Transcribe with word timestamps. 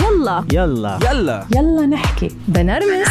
يلا. 0.00 0.44
يلا. 0.52 0.98
يلا. 1.10 1.46
يلا 1.56 1.86
نحكي. 1.86 2.28
بنرمس. 2.48 3.08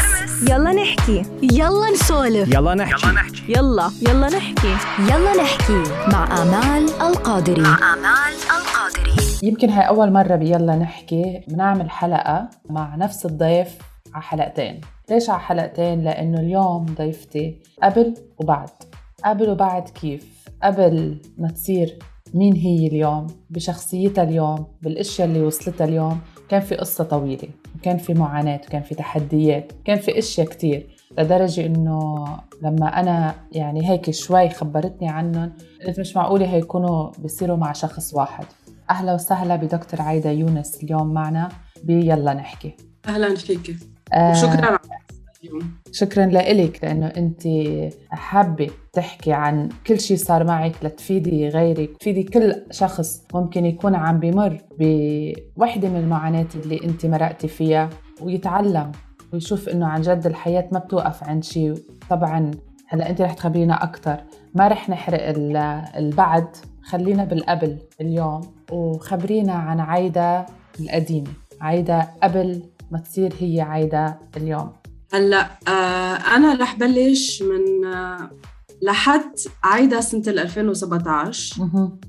يلا 0.49 0.71
نحكي. 0.73 1.23
يلا 1.41 1.91
نسولف. 1.93 2.53
يلا 2.53 2.75
نحكي. 2.75 3.07
يلا 3.49 3.91
يلا 4.01 4.27
نحكي. 4.29 4.75
يلا 4.99 5.43
نحكي. 5.43 5.83
مع 6.11 6.41
آمال 6.41 6.89
القادري. 7.01 7.61
مع 7.61 7.93
آمال 7.93 8.33
القادري. 8.57 9.15
يمكن 9.43 9.69
هاي 9.69 9.87
أول 9.87 10.11
مرة 10.13 10.35
بيلا 10.35 10.75
نحكي 10.75 11.41
بنعمل 11.47 11.89
حلقة 11.89 12.49
مع 12.69 12.95
نفس 12.95 13.25
الضيف 13.25 13.67
على 14.13 14.23
حلقتين. 14.23 14.81
ليش 15.09 15.29
على 15.29 15.39
حلقتين؟ 15.39 16.03
لأنه 16.03 16.39
اليوم 16.39 16.85
ضيفتي 16.97 17.61
قبل 17.83 18.13
وبعد. 18.37 18.69
قبل 19.25 19.49
وبعد 19.49 19.89
كيف؟ 19.89 20.25
قبل 20.63 21.21
ما 21.37 21.47
تصير 21.47 21.99
مين 22.33 22.53
هي 22.55 22.87
اليوم؟ 22.87 23.27
بشخصيتها 23.49 24.23
اليوم؟ 24.23 24.65
بالأشياء 24.81 25.27
اللي 25.27 25.41
وصلتها 25.41 25.85
اليوم؟ 25.85 26.19
كان 26.51 26.61
في 26.61 26.75
قصة 26.75 27.03
طويلة 27.03 27.49
وكان 27.75 27.97
في 27.97 28.13
معاناة 28.13 28.61
وكان 28.67 28.81
في 28.81 28.95
تحديات 28.95 29.71
وكان 29.81 29.99
في 29.99 30.19
أشياء 30.19 30.47
كتير 30.47 30.87
لدرجة 31.17 31.65
إنه 31.65 32.25
لما 32.61 32.99
أنا 32.99 33.35
يعني 33.51 33.89
هيك 33.89 34.11
شوي 34.11 34.49
خبرتني 34.49 35.09
عنهم 35.09 35.53
قلت 35.87 35.99
مش 35.99 36.15
معقولة 36.15 36.45
هيكونوا 36.45 37.11
بيصيروا 37.17 37.57
مع 37.57 37.71
شخص 37.73 38.13
واحد. 38.13 38.45
أهلا 38.89 39.13
وسهلا 39.13 39.55
بدكتور 39.55 40.01
عايدة 40.01 40.31
يونس 40.31 40.83
اليوم 40.83 41.13
معنا 41.13 41.49
بيلا 41.83 42.33
نحكي. 42.33 42.75
أهلا 43.07 43.35
فيك. 43.35 43.75
آه 44.13 44.31
وشكرا 44.31 44.65
على 44.65 44.79
اليوم 45.43 45.71
شكرا 45.91 46.25
لإلك 46.25 46.83
لأنه 46.83 47.05
أنت 47.07 47.41
حابة 48.09 48.69
تحكي 48.93 49.33
عن 49.33 49.69
كل 49.87 49.99
شيء 49.99 50.17
صار 50.17 50.43
معك 50.43 50.71
لتفيدي 50.83 51.47
غيرك 51.49 51.97
تفيدي 51.97 52.23
كل 52.23 52.55
شخص 52.71 53.23
ممكن 53.33 53.65
يكون 53.65 53.95
عم 53.95 54.19
بمر 54.19 54.57
بوحدة 54.79 55.89
من 55.89 55.99
المعاناة 55.99 56.47
اللي 56.55 56.83
أنت 56.83 57.05
مرقتي 57.05 57.47
فيها 57.47 57.89
ويتعلم 58.21 58.91
ويشوف 59.33 59.69
إنه 59.69 59.87
عن 59.87 60.01
جد 60.01 60.25
الحياة 60.25 60.69
ما 60.71 60.79
بتوقف 60.79 61.23
عند 61.23 61.43
شيء 61.43 61.73
طبعا 62.09 62.51
هلأ 62.87 63.09
أنت 63.09 63.21
رح 63.21 63.33
تخبرينا 63.33 63.83
أكثر 63.83 64.17
ما 64.55 64.67
رح 64.67 64.89
نحرق 64.89 65.27
ال- 65.27 65.57
البعد 65.95 66.47
خلينا 66.83 67.23
بالقبل 67.23 67.77
اليوم 68.01 68.41
وخبرينا 68.71 69.53
عن 69.53 69.79
عايدة 69.79 70.45
القديمة 70.79 71.27
عايدة 71.61 72.07
قبل 72.23 72.63
ما 72.91 72.99
تصير 72.99 73.33
هي 73.39 73.61
عايدة 73.61 74.19
اليوم. 74.37 74.71
هلا 75.13 75.59
آه 75.67 76.15
أنا 76.35 76.53
رح 76.53 76.75
بلش 76.75 77.41
من 77.41 77.85
آه 77.85 78.31
لحد 78.81 79.35
عايدة 79.63 80.01
سنة 80.01 80.23
2017 80.27 81.61
مهم. 81.61 81.99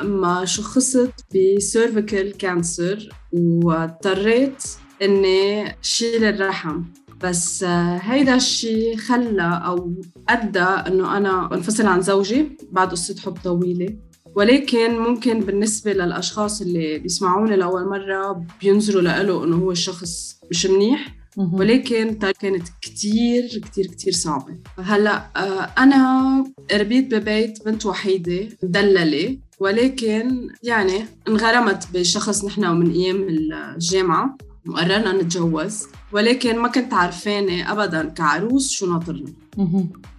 أما 0.00 0.44
شخصت 0.44 1.12
ب 1.34 1.45
cervical 1.45 2.36
cancer 2.36 3.08
واضطريت 3.32 4.62
إني 5.02 5.76
شيل 5.82 6.24
الرحم 6.24 6.82
بس 7.22 7.62
آه، 7.62 7.96
هيدا 7.96 8.34
الشيء 8.34 8.96
خلى 8.96 9.62
أو 9.64 9.94
أدى 10.28 10.58
إنه 10.60 11.16
أنا 11.16 11.54
أنفصل 11.54 11.86
عن 11.86 12.00
زوجي 12.00 12.56
بعد 12.72 12.90
قصة 12.90 13.16
حب 13.20 13.36
طويلة 13.44 13.96
ولكن 14.36 14.98
ممكن 14.98 15.40
بالنسبة 15.40 15.92
للأشخاص 15.92 16.60
اللي 16.60 16.98
بيسمعوني 16.98 17.56
لأول 17.56 17.88
مرة 17.88 18.46
بينظروا 18.62 19.02
له 19.02 19.44
إنه 19.44 19.56
هو 19.56 19.70
الشخص 19.70 20.40
مش 20.50 20.66
منيح. 20.66 21.19
ولكن 21.52 22.18
كانت 22.40 22.68
كتير 22.82 23.60
كتير 23.64 23.86
كتير 23.86 24.12
صعبة. 24.12 24.56
هلأ 24.78 25.26
آه، 25.36 25.70
أنا 25.78 26.44
ربيت 26.72 27.14
ببيت 27.14 27.64
بنت 27.64 27.86
وحيدة 27.86 28.48
مدللة 28.62 29.38
ولكن 29.60 30.48
يعني 30.62 31.04
انغرمت 31.28 31.88
بشخص 31.94 32.44
نحن 32.44 32.76
من 32.76 32.90
أيام 32.90 33.26
الجامعة 33.28 34.36
وقررنا 34.68 35.12
نتجوز 35.12 35.86
ولكن 36.12 36.58
ما 36.58 36.68
كنت 36.68 36.94
عارفانة 36.94 37.72
أبدا 37.72 38.04
كعروس 38.08 38.70
شو 38.70 38.92
ناطرني. 38.92 39.34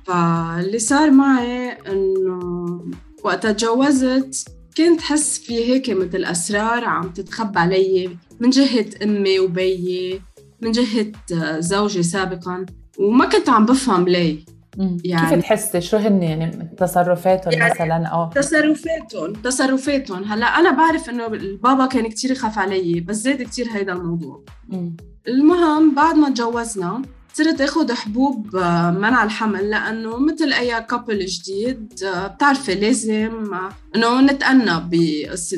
فاللي 0.06 0.80
صار 0.80 1.12
معي 1.12 1.72
إنه 1.72 2.82
وقت 3.24 3.48
تجوزت 3.48 4.48
كنت 4.78 5.02
حس 5.02 5.40
في 5.40 5.66
هيك 5.66 5.90
مثل 5.90 6.24
أسرار 6.26 6.86
عم 6.86 7.10
تتخبى 7.10 7.60
علي 7.60 8.10
من 8.40 8.50
جهة 8.50 8.86
أمي 9.04 9.40
وبيي. 9.40 10.22
من 10.62 10.72
جهة 10.72 11.12
آه، 11.34 11.60
زوجي 11.60 12.04
سابقا 12.04 12.66
وما 13.00 13.26
كنت 13.30 13.50
عم 13.50 13.66
بفهم 13.66 14.08
ليه. 14.08 14.40
يعني- 15.04 15.30
كيف 15.36 15.40
تحسي 15.42 15.82
شو 15.82 15.98
هن 15.98 16.24
يعني 16.24 16.76
تصرفاتهم 16.78 17.54
يعني 17.54 17.72
مثلا؟ 17.74 18.08
أو 18.08 18.30
تصرفاتهم 18.30 19.34
تصرفاتهم. 19.34 20.24
هلأ 20.24 20.46
أنا 20.46 20.72
بعرف 20.72 21.10
إنه 21.10 21.28
البابا 21.28 21.86
كان 21.86 22.10
كتير 22.10 22.32
يخاف 22.32 22.60
علي 22.60 23.00
بس 23.00 23.16
زاد 23.16 23.42
كتير 23.44 23.68
هيدا 23.74 23.94
الموضوع. 23.94 24.44
مم. 24.70 24.96
المهم 25.28 25.96
بعد 25.96 26.16
ما 26.16 26.30
تجوزنا 26.30 27.02
صرت 27.34 27.62
اخذ 27.62 27.94
حبوب 27.94 28.56
آه، 28.56 28.92
منع 28.92 29.24
الحمل 29.24 29.70
لأنه 29.70 30.18
مثل 30.18 30.54
أي 30.54 30.84
كابل 30.84 31.26
جديد 31.26 32.04
آه، 32.04 32.28
بتعرفي 32.28 32.76
لازم 32.76 33.54
آه، 33.54 33.70
إنه 33.96 34.22
نتأنى 34.22 34.90
بقصة 34.92 35.58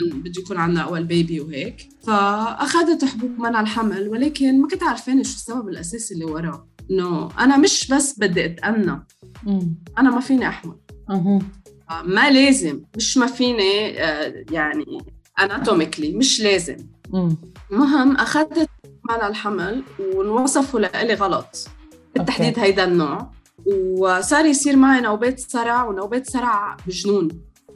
بده 0.00 0.40
يكون 0.40 0.56
عندنا 0.56 0.80
أول 0.82 1.04
بيبي 1.04 1.40
وهيك 1.40 1.88
فأخذت 2.06 3.04
حبوب 3.04 3.38
منع 3.38 3.60
الحمل 3.60 4.08
ولكن 4.08 4.60
ما 4.60 4.68
كنت 4.68 4.82
عارفانه 4.82 5.22
شو 5.22 5.34
السبب 5.34 5.68
الأساسي 5.68 6.14
اللي 6.14 6.24
وراه 6.24 6.68
إنه 6.90 7.28
أنا 7.38 7.56
مش 7.56 7.88
بس 7.92 8.18
بدي 8.18 8.44
أتأنى. 8.44 9.06
أنا 9.98 10.10
ما 10.10 10.20
فيني 10.20 10.48
أحمل 10.48 10.76
مهم. 11.08 11.38
ما 12.04 12.30
لازم 12.30 12.82
مش 12.96 13.18
ما 13.18 13.26
فيني 13.26 13.88
يعني 14.50 14.98
اناتوميكلي 15.40 16.12
مش 16.12 16.40
لازم. 16.40 16.76
المهم 17.72 18.16
أخذت 18.16 18.68
منع 19.10 19.28
الحمل 19.28 19.82
وانوصفوا 20.14 20.80
لإلي 20.80 21.14
غلط. 21.14 21.68
بالتحديد 22.14 22.58
هيدا 22.58 22.84
النوع. 22.84 23.30
وصار 23.98 24.44
يصير 24.44 24.76
معي 24.76 25.00
نوبات 25.00 25.40
صرع 25.40 25.84
ونوبات 25.84 26.30
صرع 26.30 26.76
بجنون. 26.86 27.28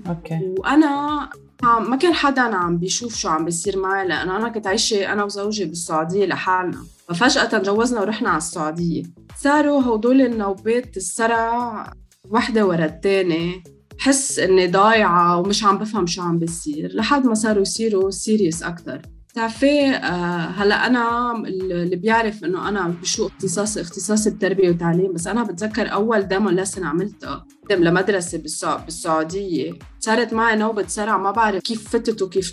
okay. 0.09 0.55
وأنا 0.59 1.31
ما 1.63 1.97
كان 1.97 2.15
حدا 2.15 2.43
عم 2.43 2.79
بيشوف 2.79 3.17
شو 3.17 3.29
عم 3.29 3.45
بيصير 3.45 3.79
معي 3.79 4.09
لأنه 4.09 4.37
أنا 4.37 4.49
كنت 4.49 4.67
عايشة 4.67 5.13
أنا 5.13 5.25
وزوجي 5.25 5.65
بالسعودية 5.65 6.27
لحالنا. 6.27 6.85
ففجأة 7.09 7.45
تجوزنا 7.45 8.01
ورحنا 8.01 8.29
على 8.29 8.39
السعودية. 8.39 9.03
صاروا 9.43 9.83
هدول 9.83 10.21
النوبات 10.21 10.97
الصرع 10.97 11.93
وحدة 12.31 12.67
ورا 12.67 12.85
الثانية 12.85 13.63
حس 13.99 14.39
إني 14.39 14.67
ضايعة 14.67 15.39
ومش 15.39 15.65
عم 15.65 15.79
بفهم 15.79 16.07
شو 16.07 16.23
عم 16.23 16.39
بيصير. 16.39 16.95
لحد 16.95 17.27
ما 17.27 17.35
صاروا 17.35 17.63
يصيروا 17.63 18.11
serious 18.11 18.63
أكثر 18.63 19.03
بتعرفي 19.29 19.91
آه 19.91 20.47
هلا 20.47 20.87
أنا 20.87 21.33
اللي 21.47 21.97
بيعرف 21.97 22.45
إنه 22.45 22.69
أنا 22.69 22.89
بشو 22.89 23.27
اختصاصي 23.27 23.81
اختصاصي 23.81 24.29
التربية 24.29 24.69
والتعليم 24.69 25.13
بس 25.13 25.27
أنا 25.27 25.43
بتذكر 25.43 25.93
أول 25.93 26.23
demo 26.23 26.51
لسن 26.51 26.85
عملتها 26.85 27.47
لمدرسة 27.71 28.39
بالسع... 28.39 28.77
بالسعودية. 28.77 29.73
صارت 30.01 30.33
معي 30.33 30.57
نوبة 30.57 30.87
صرع 30.87 31.17
ما 31.17 31.31
بعرف 31.31 31.63
كيف 31.63 31.89
فتت 31.89 32.23
وكيف 32.23 32.51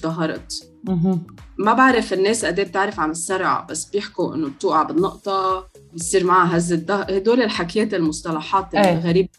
مهم. 0.87 1.27
ما 1.59 1.73
بعرف 1.73 2.13
الناس 2.13 2.45
قد 2.45 2.59
إيه 2.59 2.67
بتعرف 2.67 2.99
عن 2.99 3.11
الصرع 3.11 3.67
بس 3.69 3.85
بيحكوا 3.85 4.35
إنه 4.35 4.49
بتوقع 4.49 4.83
بالنقطة 4.83 5.67
بيصير 5.93 6.23
معها 6.23 6.57
هزة 6.57 6.75
ظهر 6.75 7.17
هدول 7.17 7.41
الحكيات 7.41 7.93
المصطلحات 7.93 8.75
إيه. 8.75 8.93
الغريبة. 8.93 9.29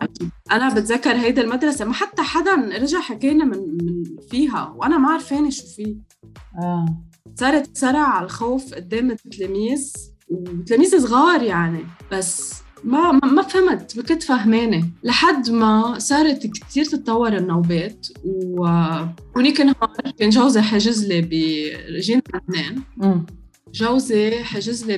أنا 0.53 0.75
بتذكر 0.75 1.13
هيدا 1.17 1.43
المدرسة 1.43 1.85
ما 1.85 1.93
حتى 1.93 2.23
حدا 2.23 2.55
رجع 2.55 3.01
حكينا 3.01 3.45
من, 3.45 3.59
من 3.59 4.05
فيها 4.31 4.75
وأنا 4.77 4.99
ما 4.99 5.09
عارفانة 5.11 5.51
شو 5.51 5.67
فيه. 5.67 5.97
آه. 6.63 7.06
صارت 7.39 7.77
صرع 7.77 7.99
على 8.09 8.25
الخوف 8.25 8.75
قدام 8.75 9.11
التلاميذ 9.11 9.93
وتلاميذ 10.29 10.99
صغار 11.01 11.43
يعني 11.43 11.85
بس 12.13 12.55
ما 12.85 13.13
ما 13.13 13.43
فهمت 13.43 13.97
ما 13.97 14.03
كنت 14.03 14.23
فهمانة 14.23 14.89
لحد 15.03 15.51
ما 15.51 15.99
صارت 15.99 16.47
كتير 16.47 16.85
تتطور 16.85 17.37
النوبات 17.37 18.07
و 18.25 18.67
هونيك 19.37 19.61
نهار 19.61 20.13
كان 20.19 20.31
جوزي 20.31 20.61
حجز 20.61 21.07
لي 21.07 21.21
برجين 21.21 22.23
لبنان. 22.35 22.83
جوزي 23.75 24.31
حجز 24.31 24.85
لي 24.91 24.97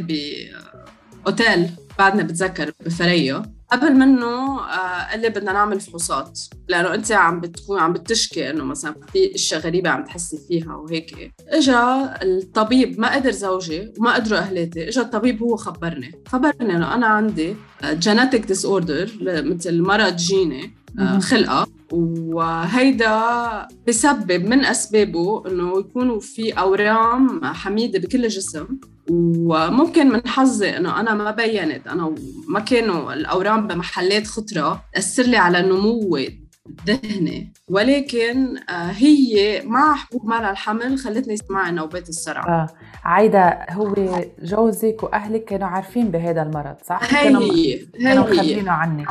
بأوتيل 1.25 1.71
بعدنا 1.99 2.23
بتذكر 2.23 2.73
بفريا 2.87 3.58
قبل 3.73 3.95
منه 3.95 4.61
آه، 4.61 5.11
قال 5.11 5.21
لي 5.21 5.29
بدنا 5.29 5.53
نعمل 5.53 5.81
فحوصات 5.81 6.41
لأنه 6.69 6.95
أنت 6.95 7.13
عم 7.13 7.41
بتكون 7.41 7.79
عم 7.81 7.93
بتشكي 7.93 8.51
إنه 8.51 8.65
مثلا 8.65 8.95
في 9.13 9.35
أشياء 9.35 9.61
غريبة 9.61 9.91
عم 9.91 10.05
تحسي 10.05 10.39
فيها 10.49 10.75
وهيك. 10.75 11.33
إجا 11.49 12.15
الطبيب 12.23 13.01
ما 13.01 13.15
قدر 13.15 13.31
زوجي 13.31 13.93
وما 13.99 14.15
قدروا 14.15 14.39
أهلاتي 14.39 14.89
إجا 14.89 15.03
الطبيب 15.03 15.43
هو 15.43 15.57
خبرني. 15.57 16.13
خبرني 16.29 16.77
إنه 16.77 16.95
أنا 16.95 17.07
عندي 17.07 17.57
genetic 17.85 18.47
disorder 18.47 19.11
مثل 19.23 19.83
مرض 19.83 20.17
جيني 20.17 20.79
آه،. 20.99 21.19
خلقة. 21.19 21.67
وهيدا 21.93 23.69
بسبب 23.89 24.45
من 24.47 24.65
أسبابه 24.65 25.49
إنه 25.49 25.79
يكونوا 25.79 26.21
في 26.21 26.53
أورام 26.53 27.45
حميدة 27.45 27.99
بكل 27.99 28.25
الجسم. 28.25 28.67
وممكن 29.11 30.09
من 30.11 30.29
حظي 30.29 30.77
إنه 30.77 31.01
أنا 31.01 31.15
ما 31.15 31.31
بينت 31.31 31.87
أنا 31.87 32.15
ما 32.49 32.61
كانوا 32.61 33.13
الأورام 33.13 33.67
بمحلات 33.67 34.27
خطرة 34.27 34.83
تأثر 34.95 35.23
لي 35.23 35.37
على 35.37 35.63
نموي 35.63 36.49
دهنة 36.87 37.47
ولكن 37.69 38.57
آه، 38.69 38.91
هي 38.91 39.63
مع 39.65 39.95
حبوب 39.95 40.25
منع 40.27 40.51
الحمل 40.51 40.99
خلتني 40.99 41.35
أسمع 41.35 41.71
نوبات 41.71 42.09
الصرع 42.09 42.49
آه 42.49 42.67
عايدة 43.05 43.67
هو 43.71 43.95
جوزك 44.43 45.03
وأهلك 45.03 45.45
كانوا 45.45 45.69
عارفين 45.69 46.11
بهذا 46.11 46.43
المرض 46.43 46.77
صح؟ 46.89 47.15
هي 47.15 47.25
كانوا 47.25 47.43
هي. 47.43 47.79
كانوا 48.03 48.25
مخبينه 48.25 48.73
عنك. 48.73 49.09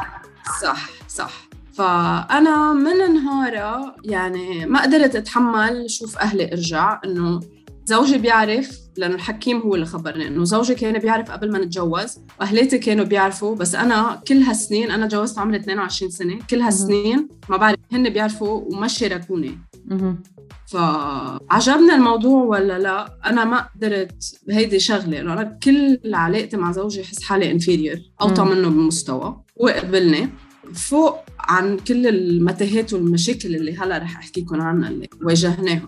صح 0.61 0.89
صح. 1.07 1.47
فأنا 1.73 2.73
من 2.73 3.13
نهارها 3.13 3.95
يعني 4.03 4.65
ما 4.65 4.81
قدرت 4.81 5.15
أتحمل 5.15 5.89
شوف 5.89 6.17
أهلي 6.17 6.51
أرجع 6.53 7.01
إنه 7.05 7.39
زوجي 7.87 8.17
بيعرف 8.17 8.79
لأنه 8.97 9.15
الحكيم 9.15 9.57
هو 9.61 9.75
اللي 9.75 9.85
خبرني 9.85 10.27
إنه 10.27 10.43
زوجي 10.43 10.75
كان 10.75 10.99
بيعرف 10.99 11.31
قبل 11.31 11.51
ما 11.51 11.59
نتجوز 11.59 12.19
وأهليتي 12.39 12.77
كانوا 12.77 13.05
بيعرفوا 13.05 13.55
بس 13.55 13.75
أنا 13.75 14.21
كل 14.27 14.37
هالسنين 14.37 14.91
أنا 14.91 15.07
تجوزت 15.07 15.37
عمري 15.37 15.57
22 15.57 16.11
سنة 16.11 16.39
كل 16.49 16.61
هالسنين 16.61 17.27
ما 17.49 17.57
بعرف 17.57 17.77
هن 17.91 18.09
بيعرفوا 18.09 18.61
وما 18.61 18.87
شاركوني. 18.87 19.57
فعجبني 20.67 21.93
الموضوع 21.95 22.43
ولا 22.43 22.79
لا 22.79 23.17
أنا 23.25 23.45
ما 23.45 23.67
قدرت 23.75 24.23
هيدي 24.49 24.79
شغلة 24.79 25.19
إنه 25.19 25.33
أنا 25.33 25.43
كل 25.43 25.99
علاقتي 26.13 26.57
مع 26.57 26.71
زوجي 26.71 27.01
أحس 27.01 27.23
حالي 27.23 27.51
انفيريور 27.51 27.97
أوطى. 28.21 28.43
منه 28.43 28.69
بالمستوى 28.69 29.41
وقبلني 29.55 30.29
فوق 30.73 31.17
عن 31.39 31.77
كل 31.77 32.07
المتاهات 32.07 32.93
والمشاكل 32.93 33.55
اللي 33.55 33.77
هلأ 33.77 33.97
رح 33.97 34.17
احكي 34.17 34.41
لكم 34.41 34.61
عنها 34.61 34.89
اللي 34.89 35.09
واجهناها. 35.23 35.87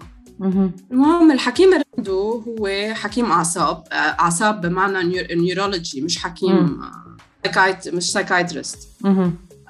المهم 0.91 1.31
الحكيم 1.31 1.69
رندو 1.97 2.31
هو 2.39 2.69
حكيم 2.93 3.25
أعصاب. 3.31 3.83
أعصاب 3.93 4.61
بمعنى 4.61 5.03
neuro- 5.03 5.27
neurology 5.43 6.01
مش 6.01 6.17
حكيم 6.17 6.81
سايكايت 7.43 7.87
مش 7.93 8.11
psychiatrist. 8.11 8.89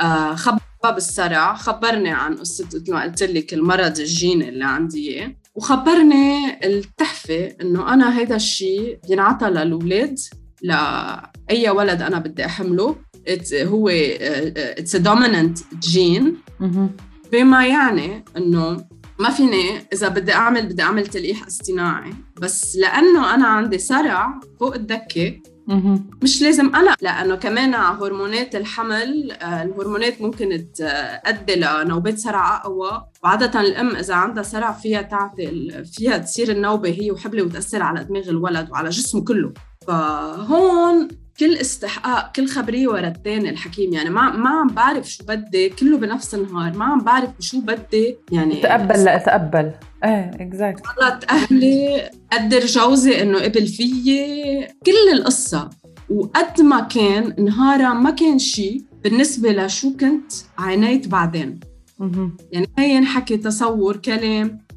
آه، 0.01 0.35
خبر 0.35 0.59
بالصرع 0.85 1.55
خبرني 1.55 2.09
عن 2.09 2.35
قصة 2.35 2.65
مثل 2.65 2.91
ما 2.93 3.03
قلت 3.03 3.23
لك 3.23 3.53
المرض 3.53 3.99
الجيني 3.99 4.49
اللي 4.49 4.65
عندي 4.65 5.09
إياه. 5.13 5.35
وخبرني 5.55 6.59
التحفة 6.67 7.55
إنه 7.61 7.93
أنا 7.93 8.19
هيدا 8.19 8.35
الشيء 8.35 8.99
بينعطى 9.09 9.45
للأولاد 9.49 10.19
لأي 10.61 11.69
ولد 11.69 12.01
أنا 12.01 12.19
بدي 12.19 12.45
أحمله. 12.45 12.95
It 13.29 13.53
هو 13.53 13.89
it's 13.89 14.95
dominant 14.95 15.59
gene. 15.79 16.37
بما 17.31 17.67
يعني 17.67 18.25
إنه 18.37 18.85
ما 19.19 19.29
فيني 19.29 19.87
إذا 19.93 20.07
بدي 20.07 20.33
أعمل 20.33 20.65
بدي 20.65 20.81
أعمل 20.81 21.07
تلقيح 21.07 21.45
اصطناعي. 21.45 22.13
بس 22.41 22.75
لأنه 22.75 23.33
أنا 23.33 23.47
عندي 23.47 23.77
صرع 23.77 24.39
فوق 24.59 24.75
الدكة. 24.75 25.41
مهم. 25.67 26.09
مش 26.23 26.41
لازم 26.41 26.75
أنا 26.75 26.95
لأنه 27.01 27.35
كمان 27.35 27.73
هرمونات 27.75 28.55
الحمل 28.55 29.31
آه، 29.31 29.63
الهرمونات 29.63 30.21
ممكن 30.21 30.67
تؤدي 30.75 31.55
لنوبات 31.55 32.19
صرع 32.19 32.57
أقوى. 32.57 33.03
وعادة 33.23 33.61
الأم 33.61 33.95
إذا 33.95 34.13
عندها 34.13 34.43
صرع 34.43 34.71
فيها 34.71 35.01
تعطي 35.01 35.69
فيها 35.83 36.17
تصير 36.17 36.51
النوبة 36.51 36.89
هي 36.89 37.11
وحبلة 37.11 37.43
وتأثر 37.43 37.83
على 37.83 38.03
دماغ 38.03 38.29
الولد 38.29 38.69
وعلى 38.71 38.89
جسمه 38.89 39.23
كله. 39.23 39.53
فهون 39.87 41.07
كل 41.39 41.55
استحقاق 41.55 42.35
كل 42.35 42.47
خبرية 42.47 42.87
ورا 42.87 43.07
الثاني 43.07 43.49
الحكيم. 43.49 43.93
يعني 43.93 44.09
ما 44.09 44.31
ما 44.31 44.49
عم 44.49 44.67
بعرف 44.67 45.09
شو 45.09 45.23
بدي 45.23 45.69
كله 45.69 45.97
بنفس 45.97 46.35
النهار. 46.35 46.77
ما 46.77 46.85
عم 46.85 46.99
بعرف 47.03 47.29
شو 47.39 47.61
بدي 47.61 48.17
يعني 48.31 48.55
تقبل 48.55 49.03
لا 49.03 49.17
تقبل 49.17 49.71
إيه 50.03 50.31
اكزاكت 50.39 50.81
غلط 50.87 51.31
أهلي 51.31 52.09
قدر 52.33 52.65
جوزي 52.65 53.21
إنه 53.21 53.39
قبل 53.39 53.67
فيي. 53.67 54.67
كل 54.85 55.13
القصة. 55.13 55.69
وقد 56.09 56.61
ما 56.61 56.79
كان 56.79 57.45
نهارها 57.45 57.93
ما 57.93 58.11
كان 58.11 58.39
شيء 58.39 58.83
بالنسبة 59.03 59.51
لشو 59.51 59.97
كنت 59.97 60.31
عانيت 60.57 61.07
بعدين. 61.07 61.59
يعني 62.51 62.67
هي 62.77 62.95
ينحكي 62.95 63.37
تصور 63.37 63.97
كلام. 63.97 64.68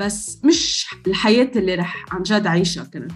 بس 0.00 0.38
مش 0.44 0.86
الحياة 1.06 1.50
اللي 1.56 1.74
رح 1.74 2.04
عن 2.12 2.22
جد 2.22 2.46
عيشها 2.46 2.84
كنت. 2.84 3.12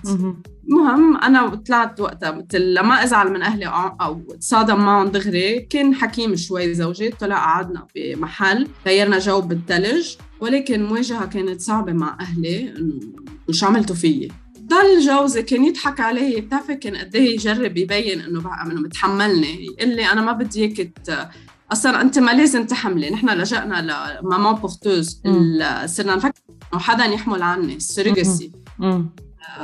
المهم 0.68 1.16
أنا 1.16 1.48
طلعت 1.54 2.00
وقتها 2.00 2.30
مثل 2.30 2.74
لما 2.74 3.04
أزعل 3.04 3.32
من 3.32 3.42
أهلي 3.42 3.66
أو- 3.66 4.02
أو 4.02 4.20
تصادم 4.40 4.76
معهم 4.76 5.08
دغري 5.08 5.60
كان 5.60 5.94
حكيم 5.94 6.36
شوي 6.36 6.74
زوجي 6.74 7.08
طلع 7.10 7.36
قعدنا 7.38 7.86
بمحل 7.94 8.68
غيرنا 8.86 9.18
جو 9.18 9.40
بالثلج 9.40 10.08
ولكن 10.40 10.74
المواجهة 10.74 11.26
كانت 11.26 11.60
صعبة 11.60 11.92
مع 11.92 12.16
أهلي 12.20 12.74
مش 13.48 13.64
عملتوا 13.64 13.96
فيي. 13.96 14.28
ضل 14.66 15.00
جوزي 15.06 15.42
كان 15.42 15.64
يضحك 15.64 16.00
علي 16.00 16.40
بتعرفي 16.40 16.74
كان 16.74 16.96
قد 16.96 17.16
إيه 17.16 17.34
يجرب 17.34 17.76
يبين 17.76 18.20
إنه 18.20 18.40
بقى 18.40 18.62
إنه 18.66 18.80
متحملني 18.80 19.64
يقول 19.64 19.96
لي 19.96 20.06
أنا 20.12 20.20
ما 20.20 20.32
بدي 20.32 20.64
اياك 20.64 20.80
أصلا 21.72 22.00
أنت 22.00 22.18
ما 22.18 22.30
لازم 22.30 22.66
تحملي. 22.66 23.10
نحن 23.10 23.28
لجأنا 23.30 24.18
لماما 24.22 24.52
بورتوز 24.52 25.22
صرنا 25.86 26.14
نفكر 26.16 26.40
إنه 26.72 26.80
حدا 26.82 27.04
يحمل 27.04 27.42
عني 27.42 27.76
ال 27.76 27.84
surrogacy 27.84 28.52
مم. 28.78 29.10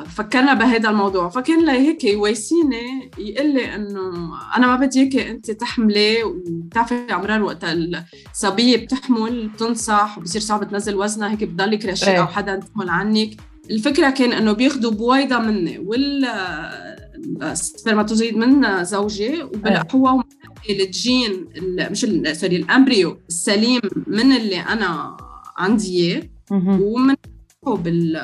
فكرنا 0.06 0.55
بهذا 0.55 0.91
الموضوع. 0.91 1.29
فكان 1.29 1.67
لي 1.67 1.73
هيك 1.73 2.05
يواسيني 2.05 3.11
يقول 3.19 3.55
لي 3.55 3.75
إنه 3.75 4.32
أنا 4.56 4.67
ما 4.67 4.76
بدي 4.76 5.00
اياك 5.00 5.17
أنت 5.17 5.50
تحملي 5.50 6.23
وبتعرفي 6.23 6.94
عمران 7.11 7.43
وقت 7.43 7.64
الصبية 7.64 8.76
بتحمل 8.76 9.49
بتنصح 9.49 10.19
وبصير 10.19 10.41
صعب 10.41 10.70
تنزل 10.70 10.94
وزنها 10.97 11.31
هيك 11.31 11.44
بضلك 11.44 11.85
رشيقه 11.87 12.12
إيه. 12.12 12.20
أو 12.20 12.26
حدا 12.26 12.56
تحمل 12.56 12.88
عنك. 12.88 13.31
الفكرة 13.70 14.11
كان 14.11 14.32
إنه 14.32 14.52
بياخذوا 14.52 14.91
بويضة 14.91 15.38
مني 15.38 15.79
وال 15.79 16.25
spermatozoïde 17.43 18.37
من 18.37 18.85
زوجي 18.85 19.43
وبلقحوها 19.43 20.25
الجين 20.71 21.49
ال- 21.57 21.89
مش 21.93 22.01
سوري 22.33 22.57
الأمبريو 22.57 23.19
السليم 23.29 23.81
من 24.07 24.33
اللي 24.33 24.61
أنا 24.61 25.17
عندي 25.57 26.12
إياه. 26.15 26.23
ومن 26.83 27.15
بال 27.67 28.17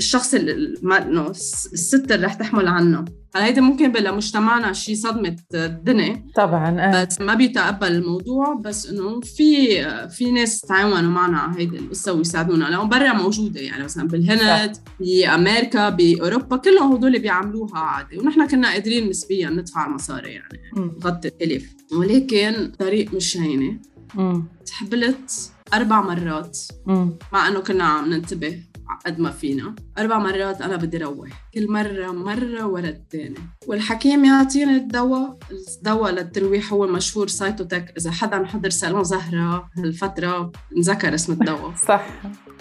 الشخص 0.00 0.34
إنه 0.34 1.30
الست 1.30 2.12
اللي 2.12 2.26
رح 2.26 2.34
تحمل 2.34 2.68
عنه. 2.68 3.04
هلا 3.34 3.44
هيدي 3.44 3.60
ممكن 3.60 3.92
بلا 3.92 4.12
مجتمعنا 4.12 4.72
شي 4.72 4.94
صدمة 4.94 5.36
الدنيا 5.54 6.26
طبعا 6.34 6.80
إيه. 6.80 7.04
بس 7.04 7.20
ما 7.20 7.34
بيتقبل 7.34 7.86
الموضوع 7.86 8.54
بس 8.54 8.86
إنه 8.86 9.20
في 9.20 9.82
في 10.08 10.30
ناس 10.30 10.60
تعاونوا 10.60 11.10
معنا 11.10 11.38
على 11.38 11.60
هيدي 11.60 11.78
القصة 11.78 12.12
ويساعدونا. 12.12 12.64
لأنه 12.64 12.82
برا 12.82 13.12
موجودة 13.12 13.60
يعني 13.60 13.84
مثلا 13.84 14.08
بالهند 14.08 14.76
بأمريكا 15.00 15.88
بأوروبا 15.88 16.56
كلهم 16.56 16.92
هدول 16.92 17.18
بيعملوها 17.18 17.78
عادي. 17.78 18.18
ونحن 18.18 18.46
كنا 18.46 18.72
قادرين 18.72 19.08
نسبيا 19.08 19.50
ندفع 19.50 19.86
المصاري 19.86 20.30
يعني. 20.30 20.60
نغطي 20.76 21.28
التكاليف 21.28 21.74
ولكن 21.92 22.72
طريق 22.78 23.14
مش 23.14 23.36
هينة. 23.36 23.78
مم. 24.14 24.44
تحبلت 24.66 25.52
أربع 25.74 26.02
مرات. 26.02 26.58
مم. 26.86 27.18
مع 27.32 27.48
إنه 27.48 27.60
كنا 27.60 27.84
عم 27.84 28.10
ننتبه. 28.12 28.62
قد 29.06 29.20
ما 29.20 29.30
فينا. 29.30 29.74
أربع 29.98 30.18
مرات 30.18 30.60
أنا 30.62 30.76
بدي 30.76 30.98
روح. 30.98 31.50
كل 31.54 31.72
مرة 31.72 32.12
مرة 32.12 32.66
ورا 32.66 32.88
الثانية 32.88 33.36
والحكيم 33.66 34.24
يعطيني 34.24 34.76
الدواء. 34.76 35.38
الدواء 35.76 36.12
للترويح 36.12 36.72
هو 36.72 36.84
المشهور 36.84 37.28
سايتوتك 37.28 37.94
إذا 37.98 38.10
حدا 38.10 38.46
حضر 38.46 38.70
سالون 38.70 39.04
زهرة 39.04 39.70
هالفترة 39.76 40.52
نذكر 40.76 41.14
اسم 41.14 41.32
الدواء. 41.32 41.74
صح. 41.88 42.06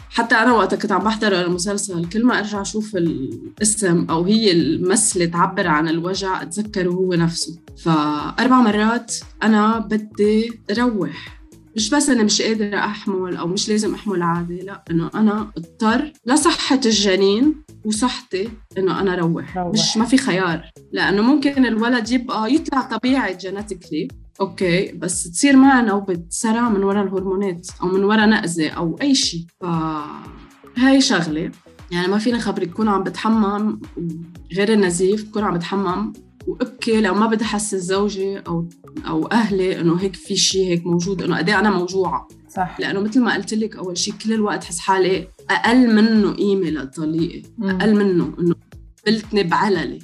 حتى 0.09 0.35
أنا 0.35 0.53
وقت 0.53 0.75
كنت 0.75 0.91
عم 0.91 1.03
بحضر 1.03 1.41
المسلسل. 1.41 2.09
كل 2.09 2.25
ما 2.25 2.39
أرجع 2.39 2.61
أشوف 2.61 2.95
الاسم 2.95 4.05
أو 4.09 4.23
هي 4.23 4.51
الممثله 4.51 5.25
تعبر 5.25 5.67
عن 5.67 5.87
الوجع 5.87 6.41
اتذكره 6.41 6.89
هو 6.89 7.13
نفسه. 7.13 7.59
فأربع 7.83 8.61
مرات 8.61 9.15
أنا 9.43 9.79
بدي 9.79 10.61
روح. 10.77 11.38
مش 11.75 11.89
بس 11.89 12.09
اني 12.09 12.23
مش 12.23 12.41
قادرة 12.41 12.77
أحمل 12.77 13.37
أو 13.37 13.47
مش 13.47 13.69
لازم 13.69 13.93
أحمل 13.95 14.21
عادي 14.21 14.57
لا 14.59 14.83
إنه 14.91 15.09
أنا 15.15 15.51
اضطر 15.57 16.11
لصحة 16.25 16.79
الجنين 16.85 17.55
وصحتي 17.85 18.49
إنه 18.77 18.99
أنا 19.01 19.15
روح 19.15 19.57
روح. 19.57 19.73
مش 19.73 19.97
ما 19.97 20.05
في 20.05 20.17
خيار 20.17 20.71
لأنه 20.91 21.21
ممكن 21.21 21.65
الولد 21.65 22.11
يبقى 22.11 22.53
يطلع 22.53 22.81
طبيعي 22.81 23.35
genetically 23.37 24.07
okay 24.41 24.91
بس 24.91 25.23
تصير 25.31 25.55
معنا 25.55 25.87
نوبة 25.89 26.21
صرع 26.29 26.69
من 26.69 26.83
وراء 26.83 27.03
الهرمونات 27.03 27.67
أو 27.81 27.87
من 27.87 28.03
وراء 28.03 28.29
نقزة 28.29 28.69
أو 28.69 28.99
أي 29.01 29.15
شيء 29.15 29.45
ف 29.61 29.65
هاي 30.77 31.01
شغلة 31.01 31.51
يعني 31.91 32.07
ما 32.07 32.17
فيني 32.17 32.39
خبرك 32.39 32.69
كون 32.69 32.87
عم 32.87 33.03
بتحمم 33.03 33.81
غير 34.53 34.73
النزيف 34.73 35.29
بكون 35.29 35.43
عم 35.43 35.53
بتحمم 35.53 36.13
وابكي 36.49 37.01
لو 37.01 37.13
ما 37.13 37.27
بدي 37.27 37.43
احسس 37.43 37.75
زوجي 37.75 38.39
أو 38.39 38.69
أو 39.07 39.27
أهلي 39.27 39.81
إنه 39.81 39.95
هيك 40.01 40.15
في 40.15 40.35
شيء 40.35 40.67
هيك 40.67 40.85
موجود 40.85 41.21
إنه 41.21 41.37
قد 41.37 41.49
إيه 41.49 41.59
أنا 41.59 41.69
موجوعة 41.69 42.27
صح 42.49 42.79
لأنه 42.79 42.99
مثل 42.99 43.21
ما 43.21 43.33
قلت 43.33 43.53
لك 43.53 43.75
أول 43.75 43.97
شيء 43.97 44.13
كل 44.23 44.33
الوقت 44.33 44.63
حس 44.63 44.79
حالي 44.79 45.27
أقل 45.49 45.95
منه 45.95 46.31
قيمة 46.33 46.69
لطليقي. 46.69 47.41
أقل 47.61 47.95
منه 47.95 48.33
إنه 48.39 48.55
قبلتني 49.05 49.43
بعللي. 49.43 49.99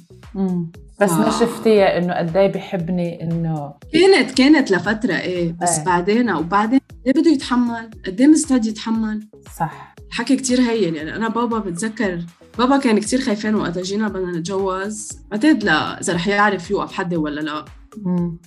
بس 1.00 1.10
ما 1.10 1.26
آه. 1.26 1.40
شفتيها 1.40 1.98
إنه 1.98 2.14
قد 2.14 2.36
إيه 2.36 2.52
بحبني 2.52 3.22
إنه 3.22 3.74
كانت 3.92 4.30
كانت 4.30 4.70
لفترة 4.70 5.14
إيه 5.14 5.56
بس 5.62 5.78
إيه. 5.78 5.84
بعدين 5.84 6.30
وبعدين 6.30 6.80
ليه 7.06 7.12
بده 7.12 7.30
يتحمل 7.30 7.90
قد 8.06 8.20
إيه 8.20 8.26
مستعد 8.26 8.66
يتحمل 8.66 9.28
صح 9.58 9.94
الحكي 10.08 10.36
كتير 10.36 10.60
هين 10.60 10.94
يعني 10.94 11.16
أنا 11.16 11.28
بابا 11.28 11.58
بتذكر 11.58 12.20
بابا 12.58 12.76
كان 12.76 12.98
كتير 12.98 13.20
خايفين 13.20 13.54
وقت 13.54 13.78
جينا 13.78 14.08
بدنا 14.08 14.38
نتجوز. 14.38 15.08
بعتقد 15.30 15.64
لا 15.64 16.00
إذا 16.00 16.14
رح 16.14 16.28
يعرف 16.28 16.70
يوقف 16.70 16.92
حدي 16.92 17.16
ولا 17.16 17.40
لا. 17.40 17.64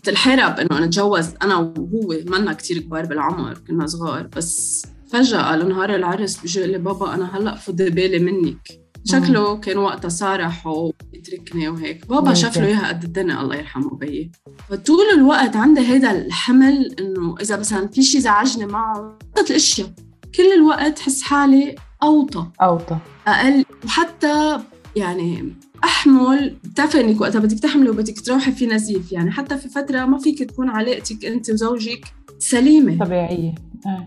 الحرب 0.08 0.60
إنه 0.60 0.86
نتجوز 0.86 1.30
أنا 1.42 1.56
وهو 1.56 2.16
منا 2.26 2.54
كتير 2.54 2.80
كبار 2.80 3.06
بالعمر 3.06 3.58
كنا 3.68 3.88
صغار. 3.88 4.28
بس 4.28 4.86
فجأة 5.12 5.56
لنهار 5.56 5.96
العرس 5.96 6.42
بيجي 6.42 6.66
لي 6.66 6.78
بابا 6.78 7.14
أنا 7.14 7.38
هلأ 7.38 7.56
فضي 7.56 7.90
بالي 7.90 8.20
منك. 8.20 8.68
شكله 9.06 9.58
كان 9.58 9.78
وقتها 9.78 10.10
صارح 10.10 10.68
ويتركني 10.68 11.70
وهيك. 11.70 12.08
بابا. 12.08 12.34
شاف 12.34 12.58
له 12.58 12.66
إياها 12.66 12.88
قد 12.88 13.04
الدنيا 13.04 13.42
الله 13.42 13.56
يرحمه 13.56 13.96
بيي 13.96 14.32
فطول 14.70 15.06
الوقت 15.14 15.56
عندي 15.56 15.82
هيدا 15.82 16.12
الحمل 16.12 16.96
إنه 17.00 17.36
إذا 17.42 17.58
مثلا 17.58 17.88
في 17.88 18.04
شيء 18.04 18.22
زعجني 18.22 18.66
معه 18.66 19.20
الأشياء. 19.50 19.90
كل 20.36 20.54
الوقت 20.58 21.00
حس 21.00 21.22
حالي 21.22 21.76
أوطى. 22.04 22.48
أوطى. 22.62 22.98
أقل. 23.28 23.66
وحتى 23.86 24.60
يعني 24.96 25.54
أحمل 25.84 26.58
بتعرفي 26.64 27.18
وقتها 27.20 27.40
بدك 27.40 27.60
تحملي 27.60 27.90
وبدك 27.90 28.20
تروحي 28.20 28.52
في 28.52 28.66
نزيف 28.66 29.12
يعني. 29.12 29.32
حتى 29.32 29.58
في 29.58 29.70
فترة 29.70 30.06
ما 30.06 30.18
فيك 30.18 30.44
تكون 30.44 30.70
علاقتك 30.70 31.26
أنت 31.26 31.50
وزوجك 31.50 32.06
سليمة. 32.40 33.06
طبيعية. 33.06 33.56
آه. 33.86 34.06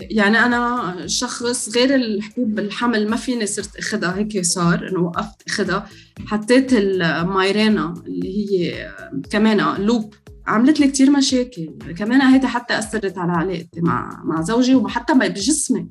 يعني 0.00 0.38
أنا 0.38 0.94
شخص 1.06 1.76
غير 1.76 1.94
الحبوب 1.94 2.58
الحمل 2.58 3.10
ما 3.10 3.16
فيني 3.16 3.46
صرت 3.46 3.76
أخذها 3.76 4.16
هيك 4.16 4.44
صار 4.44 4.88
إنه 4.88 5.00
وقفت 5.00 5.42
أخذها. 5.48 5.86
حطيت 6.26 6.72
المايرينا 6.72 7.94
اللي 8.06 8.38
هي 8.38 8.88
كمان 9.30 9.82
لوب. 9.82 10.14
عملت 10.46 10.80
لي 10.80 10.88
كثير 10.88 11.10
مشاكل. 11.10 11.74
كمان 11.98 12.22
هيدا 12.22 12.48
حتى 12.48 12.78
أثرت 12.78 13.18
على 13.18 13.32
علاقتي 13.32 13.80
مع 13.80 14.22
مع 14.24 14.42
زوجي 14.42 14.74
وحتى 14.74 15.14
بجسمي. 15.14 15.88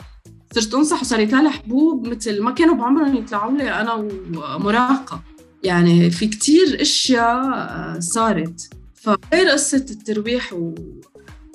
صرت 0.53 0.73
أنصح 0.73 1.01
وصار 1.01 1.19
يطلع 1.19 1.41
لي 1.41 1.49
حبوب 1.49 2.07
مثل 2.07 2.41
ما 2.41 2.51
كانوا 2.51 2.75
بعمرهم 2.75 3.15
يطلعوا 3.15 3.57
لي 3.57 3.71
أنا 3.81 3.93
ومراهقه 3.93 5.21
يعني 5.63 6.09
في 6.09 6.27
كتير 6.27 6.81
أشياء 6.81 7.99
صارت. 7.99 8.69
فغير 8.93 9.49
قصة 9.51 9.85
الترويح 9.91 10.53
و 10.53 10.75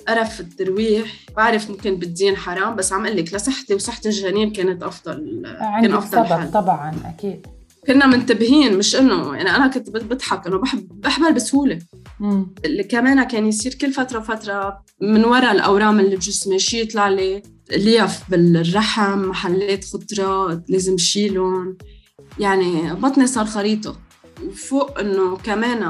قرف 0.07 0.39
الترويح. 0.39 1.13
بعرف 1.37 1.69
ممكن 1.69 1.95
بالدين 1.95 2.35
حرام 2.37 2.75
بس 2.75 2.93
عم 2.93 3.05
أقول 3.05 3.17
لك 3.17 3.33
لصحتي 3.33 3.73
وصحة 3.73 4.01
الجنين 4.05 4.51
كانت 4.51 4.83
أفضل 4.83 5.41
كان 5.81 5.93
أفضل 5.93 6.25
حل. 6.25 6.51
طبعا 6.51 6.95
أكيد. 7.05 7.47
كنا 7.87 8.07
منتبهين 8.07 8.77
مش 8.77 8.95
إنه 8.95 9.35
يعني 9.35 9.49
أنا 9.49 9.67
كنت 9.67 9.89
بضحك 9.89 10.47
إنه 10.47 10.57
بحب 10.57 11.01
بحبل 11.01 11.33
بسهولة. 11.33 11.79
مم. 12.19 12.53
اللي 12.65 12.83
كمان 12.83 13.23
كان 13.23 13.47
يصير 13.47 13.73
كل 13.73 13.91
فترة 13.91 14.19
وفترة 14.19 14.83
من 15.01 15.25
وراء 15.25 15.51
الأورام 15.51 15.99
اللي 15.99 16.15
بجسمي 16.15 16.59
شيء 16.59 16.83
يطلع 16.83 17.09
لي 17.09 17.43
ليف 17.71 18.29
بالرحم 18.29 19.19
محلات 19.19 19.85
خطرة 19.85 20.61
لازم 20.69 20.97
شيلهم. 20.97 21.77
يعني 22.39 22.93
بطني 22.93 23.27
صار 23.27 23.45
خريطة. 23.45 23.95
وفوق 24.43 24.99
إنه 24.99 25.37
كمان 25.37 25.89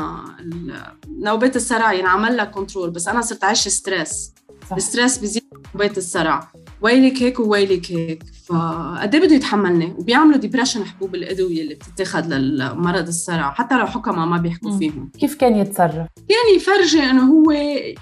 نوبات 1.24 1.56
الصرع 1.56 1.94
ينعمل 1.94 2.38
لها 2.38 2.46
control 2.46 2.90
بس 2.90 3.08
أنا 3.08 3.22
صرت 3.22 3.44
عايشة 3.44 3.70
stress. 3.70 4.34
ال 4.78 4.83
stress 4.83 5.18
بيزيد 5.18 5.44
نوبات 5.76 5.98
الصرع. 5.98 6.52
ويلك 6.82 7.22
هيك 7.22 7.40
وويلك 7.40 7.92
هيك. 7.92 8.24
فقد 8.46 9.16
إيه 9.16 9.22
بده 9.22 9.36
يتحملني؟ 9.36 9.96
وبيعملوا 9.98 10.38
depression 10.38 10.86
حبوب 10.86 11.16
الأدوية 11.16 11.62
اللي 11.62 11.76
بتتاخذ 11.76 12.28
للمرض 12.28 13.08
الصرع. 13.08 13.52
حتى 13.52 13.78
لو 13.78 13.86
حكماء 13.86 14.26
ما 14.26 14.38
بيحكوا. 14.38 14.78
فيهم. 14.78 15.12
كيف 15.20 15.36
كان 15.36 15.56
يتصرف؟ 15.56 16.08
يعني 16.30 16.56
يفرجي 16.56 17.04
إنه 17.04 17.32
هو 17.32 17.54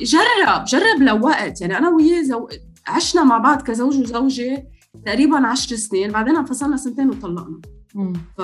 جرب 0.02 0.66
جرب 0.68 1.02
لوقت. 1.02 1.62
يعني 1.62 1.78
أنا 1.78 1.90
وياه 1.90 2.22
زو... 2.24 2.48
عشنا 2.88 3.24
مع 3.24 3.38
بعض 3.38 3.62
كزوج 3.62 3.98
وزوجة 3.98 4.68
تقريبا 5.06 5.48
عشر 5.48 5.76
سنين 5.76 6.12
بعدين 6.12 6.36
انفصلنا 6.36 6.78
سنتين 6.78 7.10
وطلقنا. 7.10 7.62
ف 8.38 8.42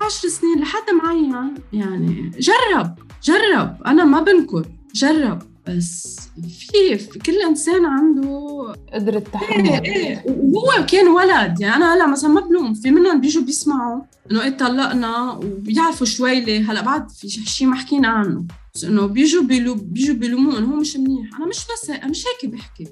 عشر 0.00 0.28
سنين 0.28 0.60
لحد 0.60 0.90
معين 1.02 1.54
يعني 1.72 2.30
جرب 2.38 2.94
جرب. 3.22 3.76
أنا 3.86 4.04
ما 4.04 4.20
بنكر 4.20 4.66
جرب. 4.94 5.42
بس 5.68 6.18
في, 6.42 6.98
في 6.98 7.18
كل 7.18 7.42
إنسان 7.48 7.84
عنده 7.84 8.74
قدرة 8.94 9.18
إيه 9.18 9.24
تحمل 9.24 9.84
إيه. 9.84 10.24
وهو 10.26 10.86
كان 10.86 11.08
ولد. 11.08 11.60
يعني 11.60 11.74
أنا 11.74 11.94
هلأ 11.94 12.06
مثلا 12.06 12.30
ما 12.30 12.40
بلوم 12.40 12.74
في 12.74 12.90
منهم 12.90 13.20
بيجوا 13.20 13.42
بيسمعوا 13.42 14.02
إنه 14.30 14.42
إيه 14.42 14.56
طلقنا 14.56 15.32
وبيعرفوا 15.32 16.06
شوي 16.06 16.40
ليه. 16.40 16.72
هلأ 16.72 16.80
بعد 16.80 17.10
في 17.10 17.28
شيء 17.28 17.66
ما 17.66 17.76
حكينا 17.76 18.08
عنه. 18.08 18.44
بس 18.74 18.84
إنه 18.84 19.06
بيجوا 19.06 19.42
بيلو 19.42 19.74
بيجوا 19.74 20.14
بيلوموه 20.14 20.58
إنه 20.58 20.66
هو 20.66 20.76
مش 20.76 20.96
منيح. 20.96 21.36
أنا 21.36 21.46
مش 21.46 21.58
بس 21.72 21.90
أنا 21.90 22.08
مش 22.08 22.24
هيك 22.26 22.52
بحكي. 22.52 22.86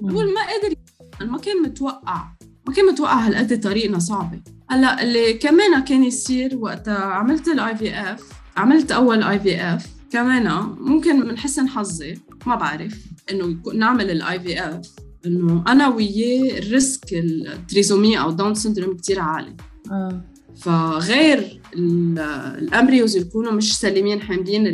بقول 0.00 0.34
ما 0.34 0.40
يتحمل، 0.40 1.30
ما 1.30 1.38
كان 1.38 1.62
متوقع. 1.62 2.24
ما 2.66 2.74
كان 2.74 2.86
متوقع 2.86 3.26
هالقد 3.26 3.60
طريقنا 3.60 3.98
صعبة. 3.98 4.40
هلأ 4.70 5.02
اللي 5.02 5.32
كمان 5.32 5.84
كان 5.84 6.04
يصير 6.04 6.56
وقتها 6.56 7.04
عملت 7.04 7.48
ال 7.48 7.76
IVF 7.76 8.32
عملت 8.56 8.92
أول 8.92 9.22
IVF 9.22 9.86
كمان 10.10 10.74
ممكن 10.80 11.20
من 11.20 11.38
حسن 11.38 11.68
حظي 11.68 12.18
ما 12.46 12.54
بعرف 12.54 13.06
إنه 13.30 13.56
نعمل 13.74 14.10
ال 14.10 14.40
IVF 14.40 14.80
إنه 15.26 15.64
أنا 15.68 15.88
وياه 15.88 16.58
ال 16.58 16.69
risk 16.69 17.12
ال 17.12 17.26
trisomy 17.26 18.20
أو 18.20 18.30
Down 18.30 18.54
syndrome 18.54 18.96
كتير 18.96 19.20
عالي. 19.20 19.56
آه. 19.90 20.24
فغير 20.60 21.60
ال- 21.74 22.18
ال 22.58 22.65
embryos 22.65 23.16
يكونوا 23.16 23.52
مش 23.52 23.78
سليمين 23.78 24.20
حاملين 24.20 24.66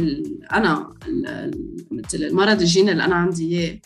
أنا 0.53 0.91
مثل 1.91 2.19
المرض 2.25 2.61
الجيني 2.61 2.93
اللي 2.93 3.05
أنا 3.05 3.15
عندي 3.15 3.59
إياه. 3.59 3.79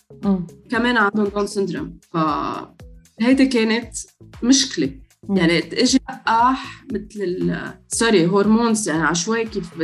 كمان 0.71 0.97
عندهم 0.97 1.25
Down 1.25 1.47
syndrome 1.47 1.99
فهيدي 2.13 3.47
كانت 3.47 3.95
مشكلة. 4.43 4.91
مم. 5.29 5.37
يعني 5.37 5.59
أجي 5.59 5.99
لقاح 6.11 6.85
مثل 6.93 7.21
ال- 7.23 7.75
sorry 7.89 8.27
hormones. 8.27 8.89
يعني 8.89 9.03
عشوائي 9.03 9.45
كيف 9.45 9.81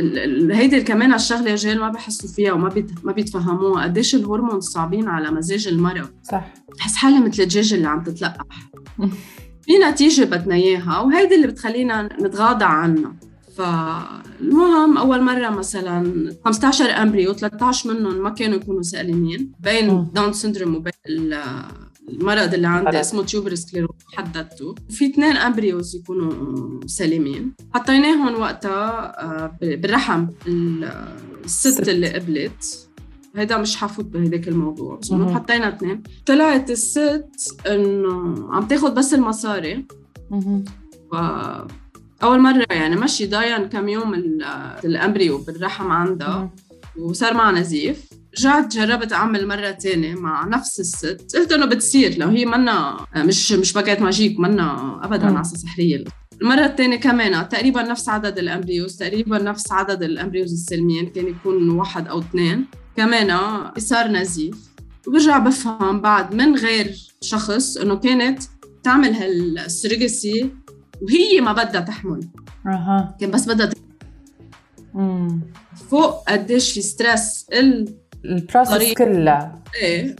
هيدي 0.51 0.81
كمان 0.81 1.13
الشغلة 1.13 1.41
الرجال 1.47 1.79
ما 1.79 1.89
بحسوا 1.89 2.29
فيها 2.29 2.53
وما 2.53 2.69
بيت 2.69 2.91
ما 3.05 3.11
بيتفهموها. 3.11 3.83
قديش 3.83 4.15
ال 4.15 4.20
hormones 4.20 4.63
صعبين 4.63 5.07
على 5.07 5.31
مزاج 5.31 5.67
المرأة 5.67 6.09
صح. 6.31 6.53
بحس 6.77 6.95
حالي 6.95 7.19
مثل 7.19 7.41
الدجاجة 7.43 7.75
اللي 7.75 7.87
عم 7.87 8.03
تتلقح. 8.03 8.45
في 9.63 9.71
نتيجة 9.89 10.23
بدنا 10.23 10.55
إياها 10.55 10.99
وهيدي 10.99 11.35
اللي 11.35 11.47
بتخلينا 11.47 12.09
نتغاضى 12.21 12.65
عنها 12.65 13.15
فالمهم 13.57 14.97
أول 14.97 15.21
مرة 15.21 15.49
مثلا 15.49 16.33
15 16.45 16.85
embryo 16.85 17.33
13 17.33 17.93
منهم 17.93 18.23
ما 18.23 18.29
كانوا 18.29 18.55
يكونوا 18.57 18.81
سالمين 18.81 19.51
بين. 19.59 20.07
Down 20.13 20.33
syndrome 20.33 20.75
وبين 20.75 20.93
ال- 21.09 21.63
المرض 22.09 22.53
اللي 22.53 22.67
عندي. 22.67 22.99
اسمه 22.99 23.23
tuberous 23.23 23.55
sclerosis 23.55 23.95
حددته 24.13 24.75
وفي 24.89 25.05
اثنين 25.05 25.35
embryos 25.37 25.95
يكونوا 25.95 26.79
سليمين 26.85 27.53
حطيناهم 27.73 28.41
وقتها 28.41 29.21
آه، 29.23 29.57
بالرحم 29.61 30.25
ال- 30.47 30.91
الست 31.45 31.67
الست. 31.67 31.89
اللي 31.89 32.09
قبلت 32.13 32.87
هيدا 33.35 33.57
مش 33.57 33.75
حفوت 33.77 34.05
بهداك 34.05 34.47
الموضوع 34.47 34.95
بس 34.95 35.11
انه. 35.11 35.35
حطينا 35.35 35.67
اثنين 35.69 36.03
طلعت 36.25 36.69
الست 36.71 37.57
إنه 37.67 38.47
عم 38.53 38.67
تاخد 38.67 38.93
بس 38.95 39.13
المصاري. 39.13 39.85
ف 41.11 41.15
أول 42.23 42.39
مرة 42.39 42.65
يعني 42.69 42.95
مشي 42.95 43.27
ضاين 43.27 43.65
كم 43.69 43.89
يوم 43.89 44.13
ال- 44.13 44.43
ال 44.85 44.92
embryo 44.92 45.37
بالرحم 45.37 45.91
عندها. 45.91 46.49
وصار 46.99 47.33
معها 47.33 47.51
نزيف 47.51 48.05
رجعت 48.39 48.75
جربت 48.75 49.13
أعمل 49.13 49.47
مرة 49.47 49.71
تانية 49.71 50.15
مع 50.15 50.45
نفس 50.47 50.79
الست 50.79 51.35
قلت 51.35 51.51
إنه 51.51 51.65
بتصير 51.65 52.17
لو 52.17 52.27
هي 52.27 52.45
منا 52.45 52.97
مش 53.15 53.51
مش 53.51 53.73
باكيت 53.73 54.01
ماجيك 54.01 54.39
منا 54.39 54.99
ابدا. 55.05 55.37
عصا 55.39 55.57
سحرية 55.57 56.03
المرة 56.41 56.65
الثانية 56.65 56.95
كمان 56.97 57.49
تقريبا 57.49 57.81
نفس 57.83 58.09
عدد 58.09 58.37
ال 58.37 58.45
embryos 58.45 58.97
تقريبا 58.97 59.41
نفس 59.43 59.71
عدد 59.71 60.03
ال 60.03 60.09
embryos 60.09 60.51
السليمين 60.53 61.05
كان 61.09 61.27
يكون 61.27 61.69
واحد 61.69 62.07
أو 62.07 62.19
اثنين 62.19 62.65
كمان 62.97 63.37
صار 63.77 64.07
نزيف. 64.07 64.73
وبرجع 65.07 65.37
بفهم 65.37 66.01
بعد 66.01 66.35
من 66.35 66.55
غير 66.55 66.97
شخص 67.21 67.77
إنه 67.77 67.95
كانت 67.95 68.43
تعمل 68.83 69.13
هال 69.13 69.38
surrogacy 69.38 70.51
وهي 71.01 71.41
ما 71.41 71.53
بدها 71.53 71.81
تحمل. 71.81 72.27
أها. 72.67 73.17
كان 73.19 73.31
بس 73.31 73.47
بدها 73.49 73.69
مم. 74.93 75.41
فوق 75.89 76.29
قديش 76.29 76.71
في 76.73 76.81
stress 76.81 77.45
ال 77.53 77.95
ال 78.25 78.33
process. 78.33 78.93
كلها. 78.93 79.63
إيه. 79.75 80.15